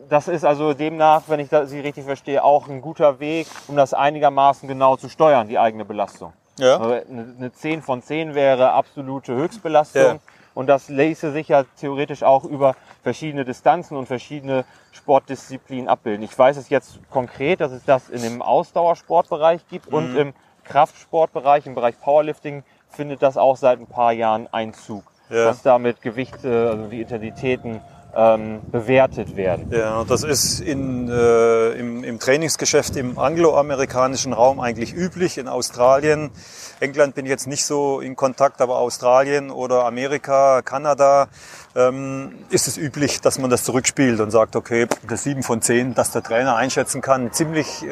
[0.10, 3.94] das ist also demnach, wenn ich Sie richtig verstehe, auch ein guter Weg, um das
[3.94, 6.34] einigermaßen genau zu steuern, die eigene Belastung.
[6.58, 6.78] Ja.
[6.78, 10.02] Also Eine eine 10 von 10 wäre absolute Höchstbelastung.
[10.02, 10.20] Ja.
[10.54, 16.24] Und das ließe sich ja theoretisch auch über verschiedene Distanzen und verschiedene Sportdisziplinen abbilden.
[16.24, 19.94] Ich weiß es jetzt konkret, dass es das in dem Ausdauersportbereich gibt Mhm.
[19.98, 25.04] und im Kraftsportbereich, im Bereich Powerlifting findet das auch seit ein paar Jahren Einzug.
[25.30, 25.46] Ja.
[25.46, 27.82] Dass damit Gewichte, also die Intensitäten
[28.16, 29.68] ähm, bewertet werden.
[29.72, 35.38] Ja, das ist in, äh, im, im Trainingsgeschäft im angloamerikanischen Raum eigentlich üblich.
[35.38, 36.32] In Australien,
[36.80, 41.28] England bin ich jetzt nicht so in Kontakt, aber Australien oder Amerika, Kanada
[41.76, 45.96] ähm, ist es üblich, dass man das zurückspielt und sagt, okay, das 7 von 10,
[45.96, 47.88] dass der Trainer einschätzen kann, ziemlich äh,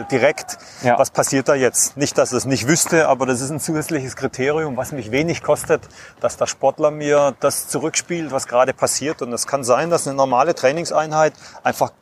[0.00, 0.98] äh, direkt, Ja.
[0.98, 1.96] was passiert da jetzt.
[1.98, 5.42] Nicht, dass er es nicht wüsste, aber das ist ein zusätzliches Kriterium, was mich wenig
[5.42, 5.82] kostet,
[6.20, 9.20] dass der Sportler mir das zurückspielt, was gerade passiert.
[9.20, 11.92] Und es kann sein, dass eine normale Trainingseinheit einfach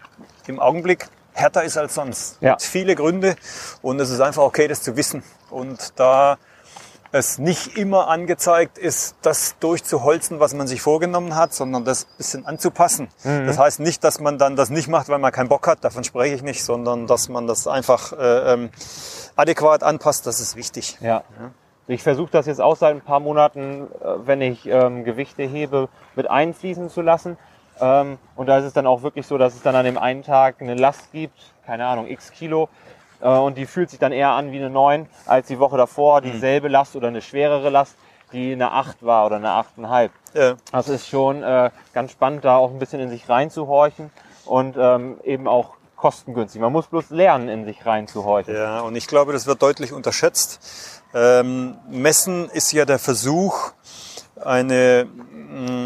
[0.47, 2.39] im Augenblick härter ist als sonst.
[2.41, 2.51] Ja.
[2.53, 3.37] Gibt viele Gründe
[3.83, 5.23] und es ist einfach okay, das zu wissen.
[5.51, 6.39] Und da
[7.13, 12.17] es nicht immer angezeigt ist, das durchzuholzen, was man sich vorgenommen hat, sondern das ein
[12.19, 13.09] bisschen anzupassen.
[13.23, 16.05] Das heißt nicht, dass man dann das nicht macht, weil man keinen Bock hat, davon
[16.05, 18.71] spreche ich nicht, sondern dass man das einfach äh, ähm,
[19.37, 20.99] adäquat anpasst, das ist wichtig.
[21.01, 21.23] Ja.
[21.89, 25.89] Ich versuche das jetzt auch seit ein paar Monaten, äh, wenn ich ähm, Gewichte hebe,
[26.17, 27.39] mit einfließen zu lassen.
[27.81, 30.23] Ähm, und da ist es dann auch wirklich so, dass es dann an dem einen
[30.23, 32.69] Tag eine Last gibt, keine Ahnung, x Kilo.
[33.21, 36.21] Äh, und die fühlt sich dann eher an wie eine 9 als die Woche davor,
[36.21, 37.97] dieselbe Last oder eine schwerere Last,
[38.33, 40.11] die eine 8 war oder eine 8,5.
[40.35, 40.55] Ja.
[40.73, 44.11] Das ist schon äh, ganz spannend, da auch ein bisschen in sich reinzuhorchen
[44.45, 46.61] und ähm, eben auch kostengünstig.
[46.61, 48.55] Man muss bloß lernen, in sich reinzuhorchen.
[48.55, 51.03] Ja, und ich glaube, das wird deutlich unterschätzt.
[51.15, 53.73] Ähm, Messen ist ja der Versuch,
[54.45, 55.86] eine, mh,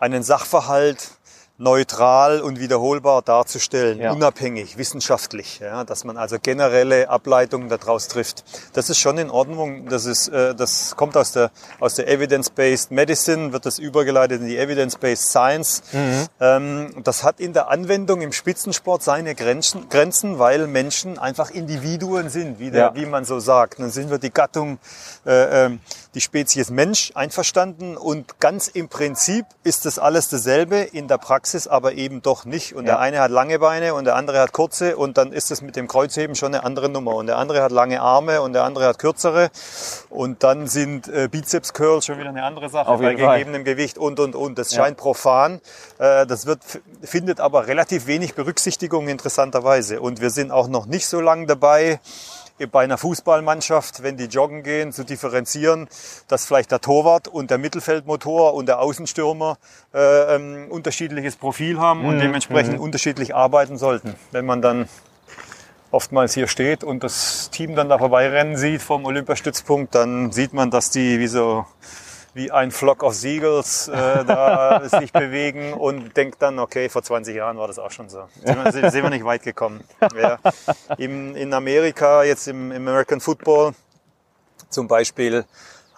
[0.00, 1.10] einen Sachverhalt
[1.60, 4.12] neutral und wiederholbar darzustellen, Ja.
[4.12, 8.44] unabhängig, wissenschaftlich, ja, dass man also generelle Ableitungen daraus trifft.
[8.72, 9.86] Das ist schon in Ordnung.
[9.86, 14.48] Das ist, äh, das kommt aus der aus der Evidence-based Medicine, wird das übergeleitet in
[14.48, 15.82] die Evidence-based Science.
[16.40, 22.30] Ähm, das hat in der Anwendung im Spitzensport seine Grenzen, Grenzen, weil Menschen einfach Individuen
[22.30, 22.94] sind, wie, der, Ja.
[22.94, 23.78] wie man so sagt.
[23.80, 24.78] Dann sind wir die Gattung,
[25.26, 25.80] äh, ähm,
[26.14, 31.49] die Spezies Mensch einverstanden und ganz im Prinzip ist das alles dasselbe, in der Praxis
[31.68, 32.74] aber eben doch nicht.
[32.74, 32.92] Und Ja.
[32.92, 35.76] der eine hat lange Beine und der andere hat kurze und dann ist es mit
[35.76, 37.14] dem Kreuzheben schon eine andere Nummer.
[37.16, 39.50] Und der andere hat lange Arme und der andere hat kürzere.
[40.08, 43.98] Und dann sind äh, Bizeps Curls schon wieder eine andere Sache Auf bei gegebenem Gewicht
[43.98, 44.58] und und und.
[44.58, 44.82] Das Ja.
[44.84, 45.60] scheint profan.
[45.98, 46.60] Äh, das wird,
[47.02, 50.00] findet aber relativ wenig Berücksichtigung interessanterweise.
[50.00, 52.00] Und wir sind auch noch nicht so lange dabei,
[52.66, 55.88] bei einer Fußballmannschaft, wenn die joggen gehen, zu differenzieren,
[56.28, 59.58] dass vielleicht der Torwart und der Mittelfeldmotor und der Außenstürmer
[59.92, 64.14] äh, ein unterschiedliches Profil haben und dementsprechend unterschiedlich arbeiten sollten.
[64.30, 64.88] Wenn man dann
[65.90, 70.70] oftmals hier steht und das Team dann da vorbeirennen sieht vom Olympiastützpunkt, dann sieht man,
[70.70, 71.66] dass die wie so
[72.40, 77.36] wie ein Flock of Seagulls äh, da sich bewegen und denkt dann, okay, vor 20
[77.36, 78.24] Jahren war das auch schon so.
[78.42, 79.84] Sind wir, sind, wir nicht weit gekommen.
[80.18, 80.38] Ja.
[80.96, 83.74] Im, in Amerika, jetzt im, im American Football
[84.70, 85.44] zum Beispiel,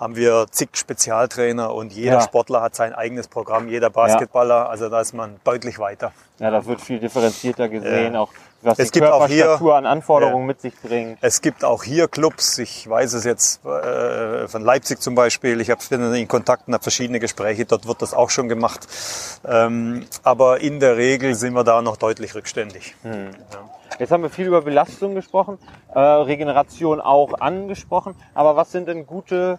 [0.00, 2.20] haben wir zig Spezialtrainer und jeder Ja.
[2.22, 6.12] Sportler hat sein eigenes Programm, jeder Basketballer, also da ist man deutlich weiter.
[6.40, 8.20] Ja, das wird viel differenzierter gesehen, Ja.
[8.20, 10.46] auch was Es die gibt auch hier- an Anforderungen Ja.
[10.46, 11.18] mit sich bringt.
[11.20, 15.70] Es gibt auch hier Clubs, ich weiß es jetzt äh, von Leipzig zum Beispiel, ich
[15.70, 18.87] hab, bin in Kontakt und habe verschiedene Gespräche, dort wird das auch schon gemacht.
[19.46, 22.94] Ähm, aber in der Regel sind wir da noch deutlich rückständig.
[23.98, 25.59] Jetzt haben wir viel über Belastung gesprochen,
[25.94, 29.59] äh, Regeneration auch angesprochen, aber was sind denn gute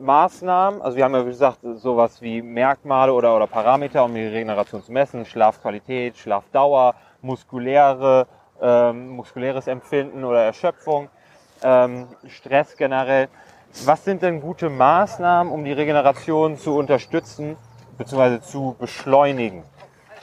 [0.00, 0.82] Maßnahmen?
[0.82, 4.82] Also wir haben ja wie gesagt sowas wie Merkmale oder, oder Parameter, um die Regeneration
[4.82, 8.26] zu messen, Schlafqualität, Schlafdauer, muskuläre,
[8.60, 11.08] ähm, muskuläres Empfinden oder Erschöpfung,
[11.62, 13.28] ähm, Stress generell.
[13.86, 17.56] Was sind denn gute Maßnahmen, um die Regeneration zu unterstützen
[17.96, 18.40] bzw.
[18.40, 19.62] zu beschleunigen?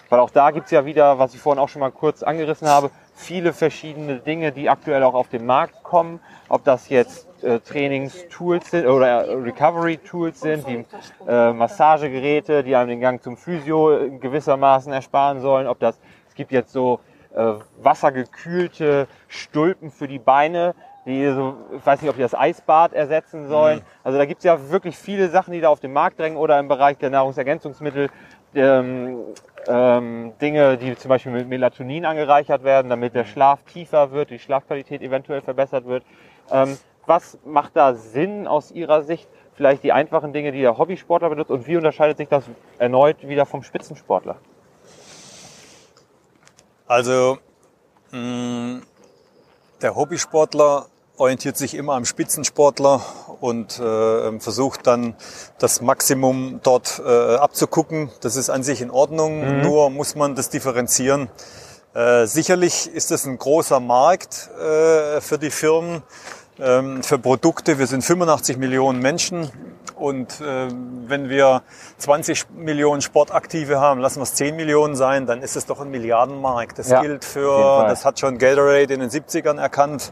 [0.10, 2.90] Weil auch da gibt's ja wieder, was ich vorhin auch schon mal kurz angerissen habe,
[3.14, 6.20] viele verschiedene Dinge, die aktuell auch auf den Markt kommen.
[6.48, 10.86] Ob das jetzt äh, Trainingstools sind oder Recovery-Tools sind, wie
[11.28, 15.68] äh, Massagegeräte, die einem den Gang zum Physio gewissermaßen ersparen sollen.
[15.68, 17.00] Ob das, es gibt jetzt so
[17.36, 20.74] äh, wassergekühlte Stulpen für die Beine,
[21.06, 23.80] die so, ich weiß nicht, ob die das Eisbad ersetzen sollen.
[23.80, 23.84] Mhm.
[24.04, 26.60] Also da gibt es ja wirklich viele Sachen, die da auf den Markt drängen oder
[26.60, 28.10] im Bereich der Nahrungsergänzungsmittel
[28.56, 29.20] ähm,
[29.68, 34.40] ähm, Dinge, die zum Beispiel mit Melatonin angereichert werden, damit der Schlaf tiefer wird, die
[34.40, 36.04] Schlafqualität eventuell verbessert wird.
[36.52, 39.28] Ähm, was macht da Sinn aus Ihrer Sicht?
[39.54, 42.46] Vielleicht die einfachen Dinge, die der Hobbysportler benutzt und wie unterscheidet sich das
[42.78, 44.38] erneut wieder vom Spitzensportler?
[46.90, 47.38] Also
[48.12, 48.82] mh, mm,
[49.84, 53.02] der Hobbysportler orientiert sich immer am Spitzensportler
[53.42, 55.16] und äh, versucht dann
[55.60, 58.10] das Maximum dort äh, abzugucken.
[58.22, 59.62] Das ist an sich in Ordnung, mhm.
[59.62, 61.30] nur muss man das differenzieren.
[61.94, 66.02] Äh, sicherlich ist es ein großer Markt äh, für die Firmen,
[66.58, 67.78] ähm, für Produkte.
[67.78, 69.52] Wir sind 85 Millionen Menschen
[69.96, 70.68] und äh,
[71.08, 71.62] wenn wir
[71.98, 75.90] 20 Millionen Sportaktive haben, lassen wir es 10 Millionen sein, dann ist es doch ein
[75.90, 76.80] Milliardenmarkt.
[76.80, 80.12] Das ja, gilt für, das hat schon Gatorade in den 70ern erkannt.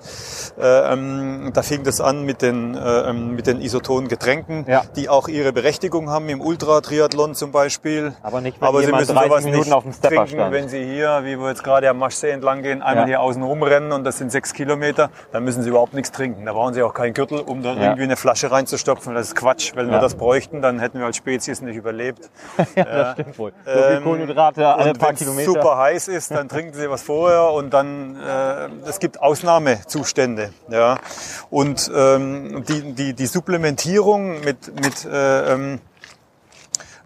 [0.59, 4.83] Äh, ähm, da fing das an mit den, äh, ähm, mit den isotonen Getränken, ja.
[4.95, 8.13] die auch ihre Berechtigung haben im Ultra-Triathlon zum Beispiel.
[8.21, 10.53] Aber nicht, wenn Aber sie müssen sowas Minuten nicht auf dem Stepper trinken, stand.
[10.53, 13.17] wenn sie hier, wie wir jetzt gerade am Maschsee entlang gehen, einmal ja.
[13.17, 16.45] hier außen rumrennen und das sind sechs Kilometer, dann müssen sie überhaupt nichts trinken.
[16.45, 19.13] Da brauchen sie auch keinen Gürtel, um da irgendwie eine Flasche reinzustopfen.
[19.13, 19.66] Das ist Quatsch.
[19.75, 22.29] Wenn wir das bräuchten, dann hätten wir als Spezies nicht überlebt.
[22.75, 23.53] ja, das stimmt wohl.
[23.65, 25.47] So viel ähm, Kohlenhydrate alle paar Kilometer.
[25.47, 29.21] Wenn es super heiß ist, dann trinken sie was vorher und dann, äh, es gibt
[29.21, 30.51] Ausnahmezustände.
[30.69, 30.97] Ja.
[31.49, 35.79] Und ähm, die, die, die Supplementierung mit, mit äh, ähm,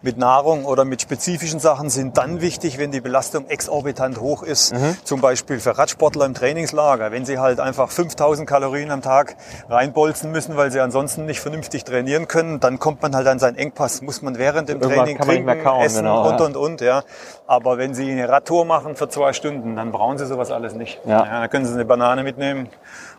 [0.02, 4.74] mit Nahrung oder mit spezifischen Sachen sind dann wichtig, wenn die Belastung exorbitant hoch ist.
[4.74, 4.98] Mhm.
[5.04, 7.12] Zum Beispiel für Radsportler im Trainingslager.
[7.12, 9.36] Wenn sie halt einfach 5000 Kalorien am Tag
[9.70, 13.58] reinbolzen müssen, weil sie ansonsten nicht vernünftig trainieren können, dann kommt man halt an seinen
[13.58, 14.02] Engpass.
[14.02, 17.04] Muss man während dem Irgendwann Training trinken, kauen, essen genau, und, und, und, ja.
[17.48, 21.00] Aber wenn sie eine Radtour machen für zwei Stunden, dann brauchen sie sowas alles nicht.
[21.06, 21.26] Ja.
[21.26, 22.70] ja dann können sie eine Banane mitnehmen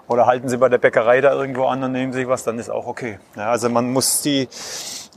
[0.09, 2.71] oder halten sie bei der Bäckerei da irgendwo an und nehmen sich was, dann ist
[2.71, 3.19] auch okay.
[3.37, 4.49] Ja, also man muss die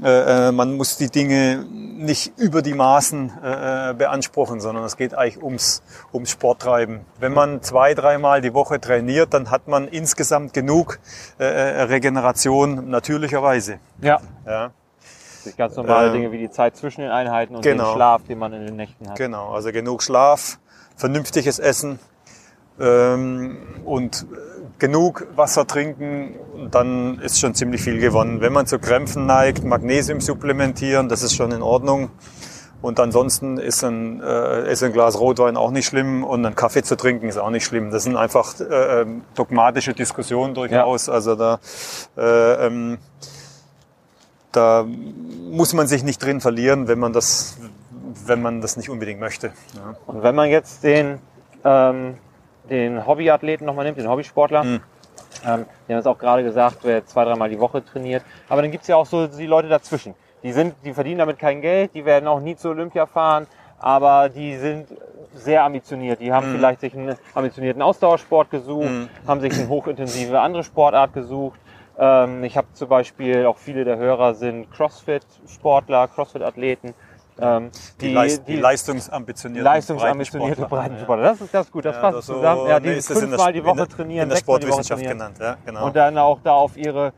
[0.04, 5.14] äh, äh, man muss die Dinge nicht über die Maßen äh, beanspruchen, sondern es geht
[5.14, 7.02] eigentlich ums, ums Sporttreiben.
[7.20, 11.00] Wenn man zwei, dreimal die Woche trainiert, dann hat man insgesamt genug
[11.38, 13.80] äh, Regeneration natürlicherweise.
[14.02, 14.20] Ja.
[14.46, 14.72] ja.
[15.58, 17.86] Ganz normale äh, Dinge wie die Zeit zwischen den Einheiten und genau.
[17.86, 19.18] den Schlaf, den man in den Nächten hat.
[19.18, 20.60] Genau, also genug Schlaf,
[20.98, 22.00] vernünftiges Essen
[22.80, 24.26] ähm, und
[24.80, 26.36] genug Wasser trinken,
[26.72, 28.42] dann ist schon ziemlich viel gewonnen.
[28.42, 32.10] Wenn man zu Krämpfen neigt, Magnesium supplementieren, das ist schon in Ordnung.
[32.82, 36.84] Und ansonsten ist ein, äh, ist ein Glas Rotwein auch nicht schlimm und ein Kaffee
[36.84, 37.90] zu trinken ist auch nicht schlimm.
[37.90, 41.08] Das sind einfach äh, ähm, dogmatische Diskussionen durchaus.
[41.08, 41.14] Ja.
[41.14, 41.60] Also da,
[42.16, 43.00] äh, ähm,
[44.52, 44.86] da
[45.50, 47.58] muss man sich nicht drin verlieren, wenn man das,
[48.26, 49.48] wenn man das nicht unbedingt möchte.
[49.74, 49.96] Ja.
[50.06, 51.20] Und wenn man jetzt den
[51.64, 52.18] ähm,
[52.70, 54.64] den Hobbyathleten nochmal nimmt, den Hobbysportler.
[54.64, 54.82] Mhm.
[55.46, 58.24] Ähm, die haben es auch gerade gesagt, wer zwei, dreimal die Woche trainiert.
[58.50, 60.16] Aber dann gibt's ja auch so die Leute dazwischen.
[60.44, 63.48] Die sind, die verdienen damit kein Geld, die werden auch nie zur Olympia fahren,
[63.80, 64.88] aber die sind
[65.34, 66.22] sehr ambitioniert.
[66.22, 66.58] Die haben mhm.
[66.58, 69.10] vielleicht sich einen ambitionierten Ausdauersport gesucht, mhm.
[69.28, 71.60] haben sich eine hochintensive andere Sportart gesucht.
[71.98, 76.94] Ähm, ich habe zum Beispiel auch viele der Hörer sind CrossFit-Sportler, CrossFit-Athleten
[77.40, 81.24] ähm, die, die, Leist, die, leistungsambitionierten leistungsambitionierte Breitensportler.
[81.24, 82.62] Das ist ganz gut, das ja, passt das zusammen.
[82.62, 85.38] So, ja, die nee, fünfmal die Woche trainieren, in der Sportwissenschaft genannt.
[85.40, 85.88] Ja, genau.
[85.88, 87.14] Und dann auch da auf ihre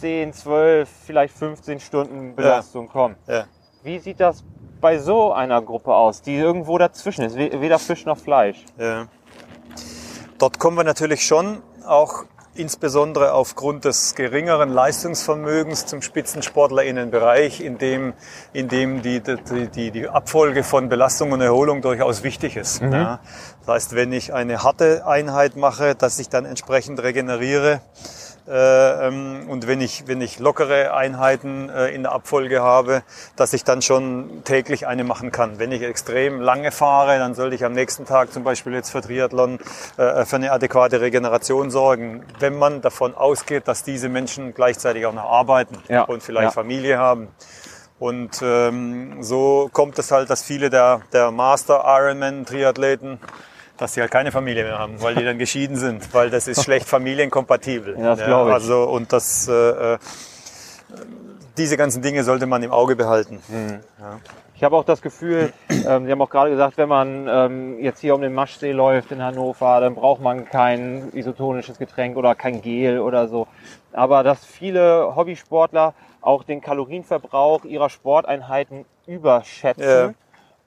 [0.00, 2.92] 10, 12, vielleicht 15 Stunden Belastung ja.
[2.92, 3.16] kommen.
[3.26, 3.44] Ja.
[3.82, 4.42] Wie sieht das
[4.80, 8.64] bei so einer Gruppe aus, die irgendwo dazwischen ist, weder Fisch noch Fleisch?
[8.78, 9.06] Ja.
[10.38, 18.12] Dort kommen wir natürlich schon auch insbesondere aufgrund des geringeren Leistungsvermögens zum Spitzensportlerinnenbereich, in dem,
[18.52, 22.82] in dem die, die, die, die Abfolge von Belastung und Erholung durchaus wichtig ist.
[22.82, 22.92] Mhm.
[22.92, 23.20] Ja.
[23.60, 27.80] Das heißt, wenn ich eine harte Einheit mache, dass ich dann entsprechend regeneriere,
[29.48, 33.02] und wenn ich, wenn ich lockere Einheiten äh, in der Abfolge habe,
[33.36, 35.58] dass ich dann schon täglich eine machen kann.
[35.58, 39.00] Wenn ich extrem lange fahre, dann sollte ich am nächsten Tag zum Beispiel jetzt für
[39.00, 39.60] Triathlon
[39.96, 42.24] äh, für eine adäquate Regeneration sorgen.
[42.40, 46.02] Wenn man davon ausgeht, dass diese Menschen gleichzeitig auch noch arbeiten ja.
[46.02, 46.50] und vielleicht ja.
[46.50, 47.28] Familie haben.
[48.00, 53.20] Und ähm, so kommt es halt, dass viele der, der Master Ironman Triathleten
[53.82, 56.62] dass sie halt keine Familie mehr haben, weil die dann geschieden sind, weil das ist
[56.62, 57.96] schlecht familienkompatibel.
[58.02, 58.54] Ja, das glaube ich.
[58.54, 59.98] Also und das äh, äh,
[61.56, 63.40] diese ganzen Dinge sollte man im Auge behalten.
[64.54, 68.00] Ich habe auch das Gefühl, ähm, Sie haben auch gerade gesagt, wenn man ähm, jetzt
[68.00, 72.62] hier um den Maschsee läuft in Hannover, dann braucht man kein isotonisches Getränk oder kein
[72.62, 73.48] Gel oder so.
[73.92, 80.14] Aber dass viele Hobbysportler auch den Kalorienverbrauch ihrer Sporteinheiten überschätzen, Ja.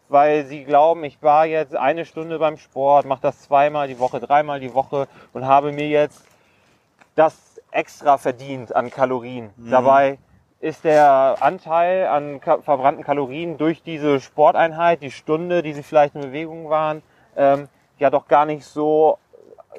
[0.09, 4.19] Weil sie glauben, ich war jetzt eine Stunde beim Sport, mache das zweimal die Woche,
[4.19, 6.25] dreimal die Woche und habe mir jetzt
[7.15, 9.51] das extra verdient an Kalorien.
[9.57, 10.17] Dabei
[10.59, 16.21] ist der Anteil an verbrannten Kalorien durch diese Sporteinheit, die Stunde, die sie vielleicht in
[16.21, 17.01] Bewegung waren,
[17.35, 17.67] ähm,
[17.99, 19.17] ja doch gar nicht so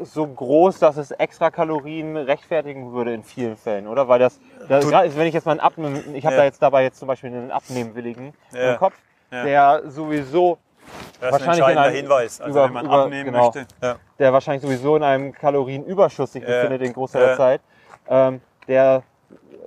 [0.02, 4.08] so groß, dass es extra Kalorien rechtfertigen würde in vielen Fällen, oder?
[4.08, 6.40] Weil das, das ist, wenn ich jetzt mal einen Abnehmen, ich habe Ja.
[6.42, 8.72] da jetzt dabei jetzt zum Beispiel einen Abnehmwilligen Ja.
[8.72, 8.94] im Kopf,
[9.30, 9.44] Ja.
[9.44, 10.58] der sowieso
[10.88, 12.40] Das ist ein Wahrscheinlich in entscheidender einem- Hinweis.
[12.40, 13.44] Also über- wenn man über- abnehmen genau.
[13.44, 13.66] möchte.
[13.82, 13.96] Ja.
[14.18, 16.48] der wahrscheinlich sowieso in einem Kalorienüberschuss sich Ja.
[16.48, 17.26] befindet den Großteil Ja.
[17.28, 17.60] der Zeit,
[18.08, 19.02] ähm, der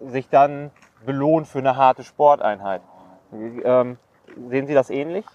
[0.07, 0.71] sich dann
[1.05, 2.81] belohnt für eine harte Sporteinheit.
[3.33, 3.97] Ähm,
[4.49, 5.25] sehen Sie das ähnlich?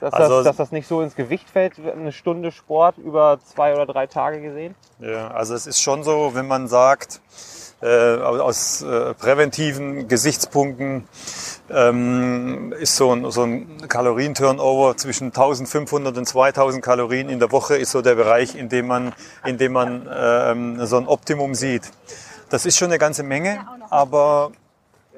[0.00, 3.74] Dass, Also- das, dass das nicht so ins Gewicht fällt, eine Stunde Sport über zwei
[3.74, 4.74] oder drei Tage gesehen?
[4.98, 7.20] Ja, also es ist schon so, wenn man sagt,
[7.84, 11.04] äh, aus äh, präventiven Gesichtspunkten
[11.70, 17.76] ähm, ist so ein, so ein Kalorienturnover zwischen 1500 und 2000 Kalorien in der Woche
[17.76, 19.12] ist so der Bereich, in dem man,
[19.44, 21.90] in dem man ähm, so ein Optimum sieht.
[22.48, 24.52] Das ist schon eine ganze Menge, aber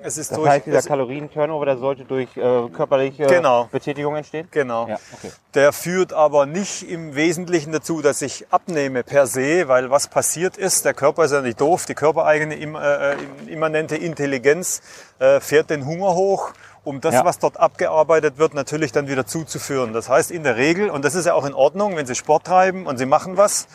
[0.03, 0.51] es ist Das durch...
[0.51, 3.69] heißt, dieser es, Kalorienturnover, der sollte durch äh, körperliche Genau.
[3.73, 4.47] Betätigung entstehen?
[4.51, 4.87] genau.
[4.89, 5.33] Ja, okay.
[5.55, 10.57] Der führt aber nicht im Wesentlichen dazu, dass ich abnehme per se, weil was passiert
[10.57, 13.17] ist, der Körper ist ja nicht doof, die körpereigene äh, äh,
[13.47, 14.83] immanente Intelligenz
[15.19, 16.53] äh, fährt den Hunger hoch,
[16.85, 17.25] um das, Ja.
[17.25, 19.93] was dort abgearbeitet wird, natürlich dann wieder zuzuführen.
[19.93, 22.45] Das heißt in der Regel, und das ist ja auch in Ordnung, wenn Sie Sport
[22.45, 23.67] treiben und Sie machen was,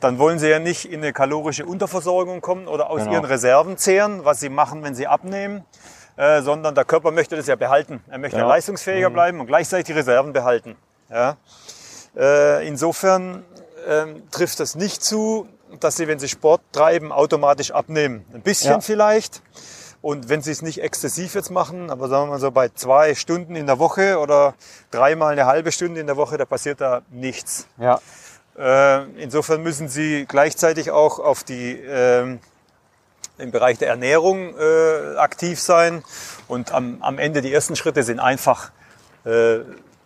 [0.00, 3.12] dann wollen Sie ja nicht in eine kalorische Unterversorgung kommen oder aus Genau.
[3.14, 5.64] Ihren Reserven zehren, was Sie machen, wenn Sie abnehmen.
[6.16, 8.02] Äh, sondern der Körper möchte das ja behalten.
[8.08, 10.74] Er möchte ja leistungsfähiger bleiben und gleichzeitig die Reserven behalten.
[11.08, 11.36] Ja?
[12.16, 13.44] Äh, insofern
[13.86, 15.46] ähm, trifft das nicht zu,
[15.78, 18.24] dass Sie, wenn Sie Sport treiben, automatisch abnehmen.
[18.34, 18.80] Ein bisschen Ja.
[18.80, 19.42] vielleicht.
[20.00, 23.14] Und wenn Sie es nicht exzessiv jetzt machen, aber sagen wir mal so bei zwei
[23.14, 24.54] Stunden in der Woche oder
[24.90, 27.66] dreimal eine halbe Stunde in der Woche, da passiert da nichts.
[27.78, 27.98] Ja, Äh,
[29.16, 32.40] insofern müssen Sie gleichzeitig auch auf die, ähm,
[33.38, 36.02] im Bereich der Ernährung äh, aktiv sein.
[36.48, 38.70] Und am, am Ende die ersten Schritte sind einfach
[39.24, 39.58] äh,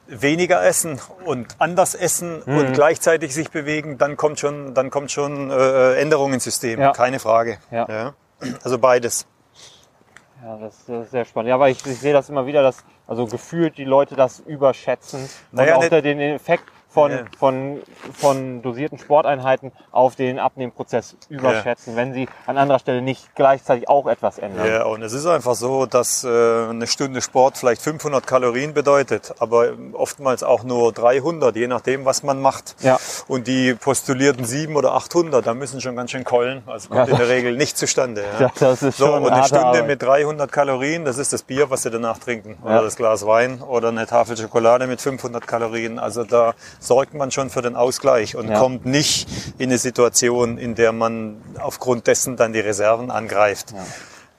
[0.07, 2.57] weniger essen und anders essen Mhm.
[2.59, 3.97] und gleichzeitig sich bewegen.
[3.97, 6.93] Dann kommt schon, dann kommt schon äh, Änderung ins System, Ja.
[6.93, 7.59] keine Frage.
[7.71, 8.15] Ja.
[8.65, 9.27] Also beides.
[10.45, 11.49] Ja, das, das ist sehr spannend.
[11.51, 15.29] Ja, aber ich, ich sehe das immer wieder, dass also gefühlt die Leute das überschätzen
[15.53, 17.19] Naja, und auch nicht- den Effekt von, Ja.
[17.39, 17.83] von,
[18.13, 24.07] von dosierten Sporteinheiten auf den Abnehmprozess überschätzen, wenn sie an anderer Stelle nicht gleichzeitig auch
[24.07, 24.67] etwas ändern.
[24.67, 29.35] Ja, und es ist einfach so, dass äh, eine Stunde Sport vielleicht 500 Kalorien bedeutet,
[29.39, 32.77] aber oftmals auch nur 300, je nachdem, was man macht.
[32.81, 32.99] Ja.
[33.29, 36.63] Und die postulierten 700 oder 800, da müssen schon ganz schön keulen.
[36.67, 37.13] Also kommt Ja.
[37.13, 38.23] in der Regel nicht zustande.
[38.39, 38.47] Ja.
[38.47, 39.87] Ja, das ist so, schon und eine Stunde Arbeit.
[39.87, 42.59] mit 300 Kalorien, das ist das Bier, was sie danach trinken.
[42.63, 42.83] Oder Ja.
[42.83, 45.99] das Glas Wein oder eine Tafel Schokolade mit 500 Kalorien.
[45.99, 48.59] Also da sorgt man schon für den Ausgleich und Ja.
[48.59, 49.29] kommt nicht
[49.59, 53.75] in eine Situation, in der man aufgrund dessen dann die Reserven angreift.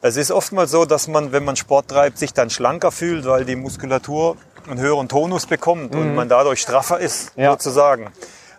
[0.01, 3.45] Es ist oftmals so, dass man, wenn man Sport treibt, sich dann schlanker fühlt, weil
[3.45, 4.35] die Muskulatur
[4.69, 7.43] einen höheren Tonus bekommt und man dadurch straffer ist, Mhm.
[7.43, 7.51] Ja.
[7.51, 8.07] sozusagen.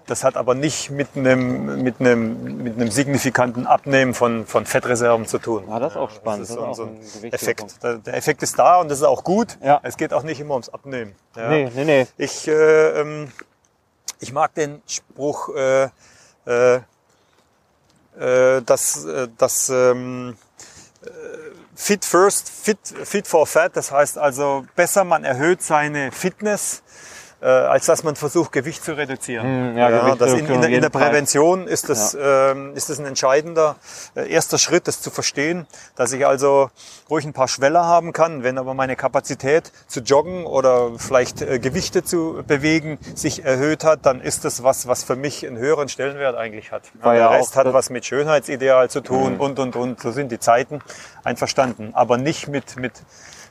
[0.07, 5.25] Das hat aber nicht mit einem, mit einem, mit einem signifikanten Abnehmen von, von Fettreserven
[5.27, 5.65] zu tun.
[5.67, 6.43] Ja, das ist auch spannend.
[6.43, 7.81] Das ist Das so, ist so auch ein Effekt.
[7.81, 8.07] Punkt.
[8.07, 9.57] Der Effekt ist da und das ist auch gut.
[9.65, 9.81] Ja.
[9.83, 11.15] Es geht auch nicht immer ums Abnehmen.
[11.37, 11.49] Ja.
[11.49, 12.07] Nee, nee, nee.
[12.19, 13.33] Ich, äh, ähm,
[14.21, 15.89] ich mag den Spruch, äh,
[16.47, 16.81] äh,
[18.19, 20.37] äh, dass, äh, dass ähm,
[21.03, 21.09] äh,
[21.75, 26.83] fit first, fit, fit for fat, das heißt also besser man erhöht seine Fitness,
[27.45, 29.75] äh, als dass man versucht, Gewicht zu reduzieren.
[29.75, 30.89] Hm, ja, das in, in, in der.
[30.89, 33.77] Prävention ist das, ähm, ist das ein entscheidender
[34.15, 36.71] äh, erster Schritt, das zu verstehen, dass ich also
[37.11, 41.59] ruhig ein paar Schweller haben kann, wenn aber meine Kapazität zu joggen oder vielleicht äh,
[41.59, 45.89] Gewichte zu bewegen sich erhöht hat, dann ist das was, was für mich einen höheren
[45.89, 46.85] Stellenwert eigentlich hat.
[47.03, 50.01] War der ja Rest hat was mit Schönheitsideal zu tun und, und, und.
[50.01, 50.81] So sind die Zeiten
[51.25, 51.91] einverstanden.
[51.93, 52.93] Aber nicht mit, mit,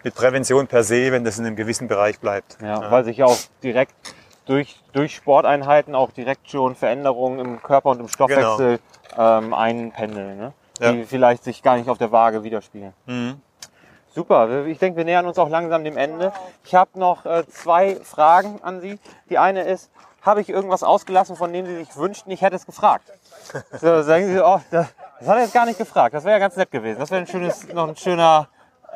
[0.04, 2.58] mit Prävention per se, wenn das in einem gewissen Bereich bleibt.
[2.62, 3.93] Ja, weil sich ja auch direkt
[4.45, 8.80] durch, durch Sporteinheiten auch direkt schon Veränderungen im Körper und im Stoffwechsel
[9.18, 10.54] ähm, einpendeln, ne?
[10.80, 10.91] Ja.
[10.91, 12.93] die vielleicht sich gar nicht auf der Waage widerspiegeln.
[13.06, 13.39] Mhm.
[14.16, 16.32] Super, ich denke, wir nähern uns auch langsam dem Ende.
[16.64, 18.99] Ich habe noch äh, zwei Fragen an Sie.
[19.30, 19.89] Die eine ist,
[20.22, 23.12] habe ich irgendwas ausgelassen, von dem Sie sich wünschten, ich hätte es gefragt?
[23.80, 24.88] So, sagen Sie, oh, das,
[25.20, 26.14] das hat er jetzt gar nicht gefragt.
[26.14, 26.99] Das wäre ja ganz nett gewesen.
[26.99, 28.47] Das wäre ein schönes, noch ein schöner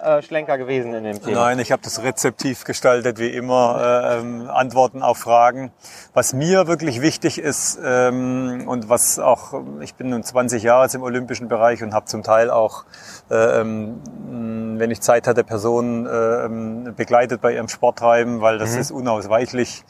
[0.03, 1.45] äh, Schlenker gewesen in dem Thema?
[1.45, 5.71] Nein, ich habe das rezeptiv gestaltet, wie immer, äh, ähm, Antworten auf Fragen.
[6.13, 10.95] Was mir wirklich wichtig ist ähm, und was auch, ich bin nun 20 Jahre jetzt
[10.95, 12.85] im olympischen Bereich und habe zum Teil auch,
[13.29, 13.99] äh, ähm,
[14.79, 18.81] wenn ich Zeit hatte, Personen äh, ähm, begleitet bei ihrem Sporttreiben, weil das mhm.
[18.81, 19.83] ist unausweichlich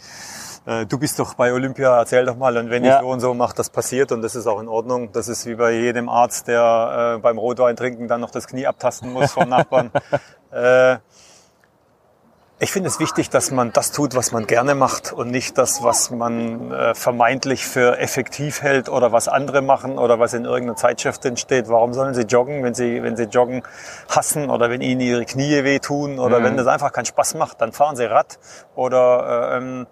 [0.67, 2.57] du bist doch bei Olympia, erzähl doch mal.
[2.57, 2.95] Und wenn ja.
[2.95, 5.11] ich so und so mache, das passiert und das ist auch in Ordnung.
[5.13, 8.67] Das ist wie bei jedem Arzt, der äh, beim Rotwein trinken dann noch das Knie
[8.67, 9.91] abtasten muss vom Nachbarn.
[10.51, 10.97] äh,
[12.59, 15.83] ich finde es wichtig, dass man das tut, was man gerne macht und nicht das,
[15.83, 20.75] was man äh, vermeintlich für effektiv hält oder was andere machen oder was in irgendeiner
[20.75, 21.69] Zeitschrift steht.
[21.69, 23.61] Warum sollen sie joggen, wenn sie, wenn sie joggen
[24.09, 26.45] hassen oder wenn ihnen ihre Knie wehtun oder mhm.
[26.45, 28.39] wenn das einfach keinen Spaß macht, dann fahren sie Rad
[28.73, 29.87] oder äh, ähm,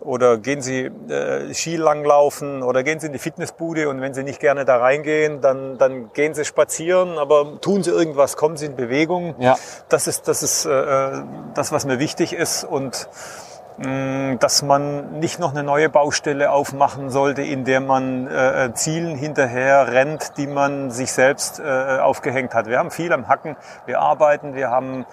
[0.00, 4.22] oder gehen Sie äh, Ski langlaufen oder gehen Sie in die Fitnessbude und wenn Sie
[4.22, 8.66] nicht gerne da reingehen, dann, dann gehen Sie spazieren, aber tun Sie irgendwas, kommen Sie
[8.66, 9.34] in Bewegung.
[9.38, 9.56] Ja.
[9.88, 11.22] Das ist, das, ist äh,
[11.54, 13.08] das, was mir wichtig ist und
[13.76, 18.70] mh, mm, dass man nicht noch eine neue Baustelle aufmachen sollte, in der man äh,
[18.74, 22.66] Zielen hinterher rennt, die man sich selbst äh, aufgehängt hat.
[22.66, 25.04] Wir haben viel am Hacken, wir arbeiten, wir haben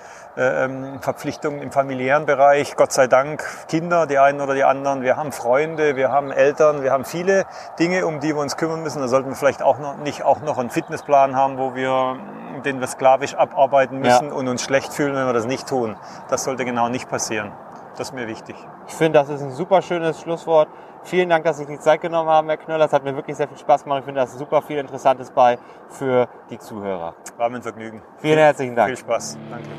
[1.02, 2.76] Verpflichtungen im familiären Bereich.
[2.76, 5.02] Gott sei Dank Kinder, die einen oder die anderen.
[5.02, 7.46] Wir haben Freunde, wir haben Eltern, wir haben viele
[7.80, 9.00] Dinge, um die wir uns kümmern müssen.
[9.02, 12.18] Da sollten wir vielleicht auch noch nicht auch noch einen Fitnessplan haben, wo wir
[12.66, 14.34] den wir sklavisch abarbeiten müssen ja.
[14.34, 15.96] und uns schlecht fühlen, wenn wir das nicht tun.
[16.30, 17.52] Das sollte genau nicht passieren.
[17.98, 18.56] Das ist mir wichtig.
[18.88, 20.68] Ich finde, das ist ein super schönes Schlusswort.
[21.04, 22.86] Vielen Dank, dass Sie sich die Zeit genommen haben, Herr Knöller.
[22.86, 24.00] Das hat mir wirklich sehr viel Spaß gemacht.
[24.00, 25.58] Ich finde, da ist super viel Interessantes bei
[25.90, 27.16] für die Zuhörer.
[27.38, 28.02] War mir ein Vergnügen.
[28.18, 28.90] Vielen herzlichen Dank.
[28.90, 29.38] Viel Spaß.
[29.50, 29.70] Danke.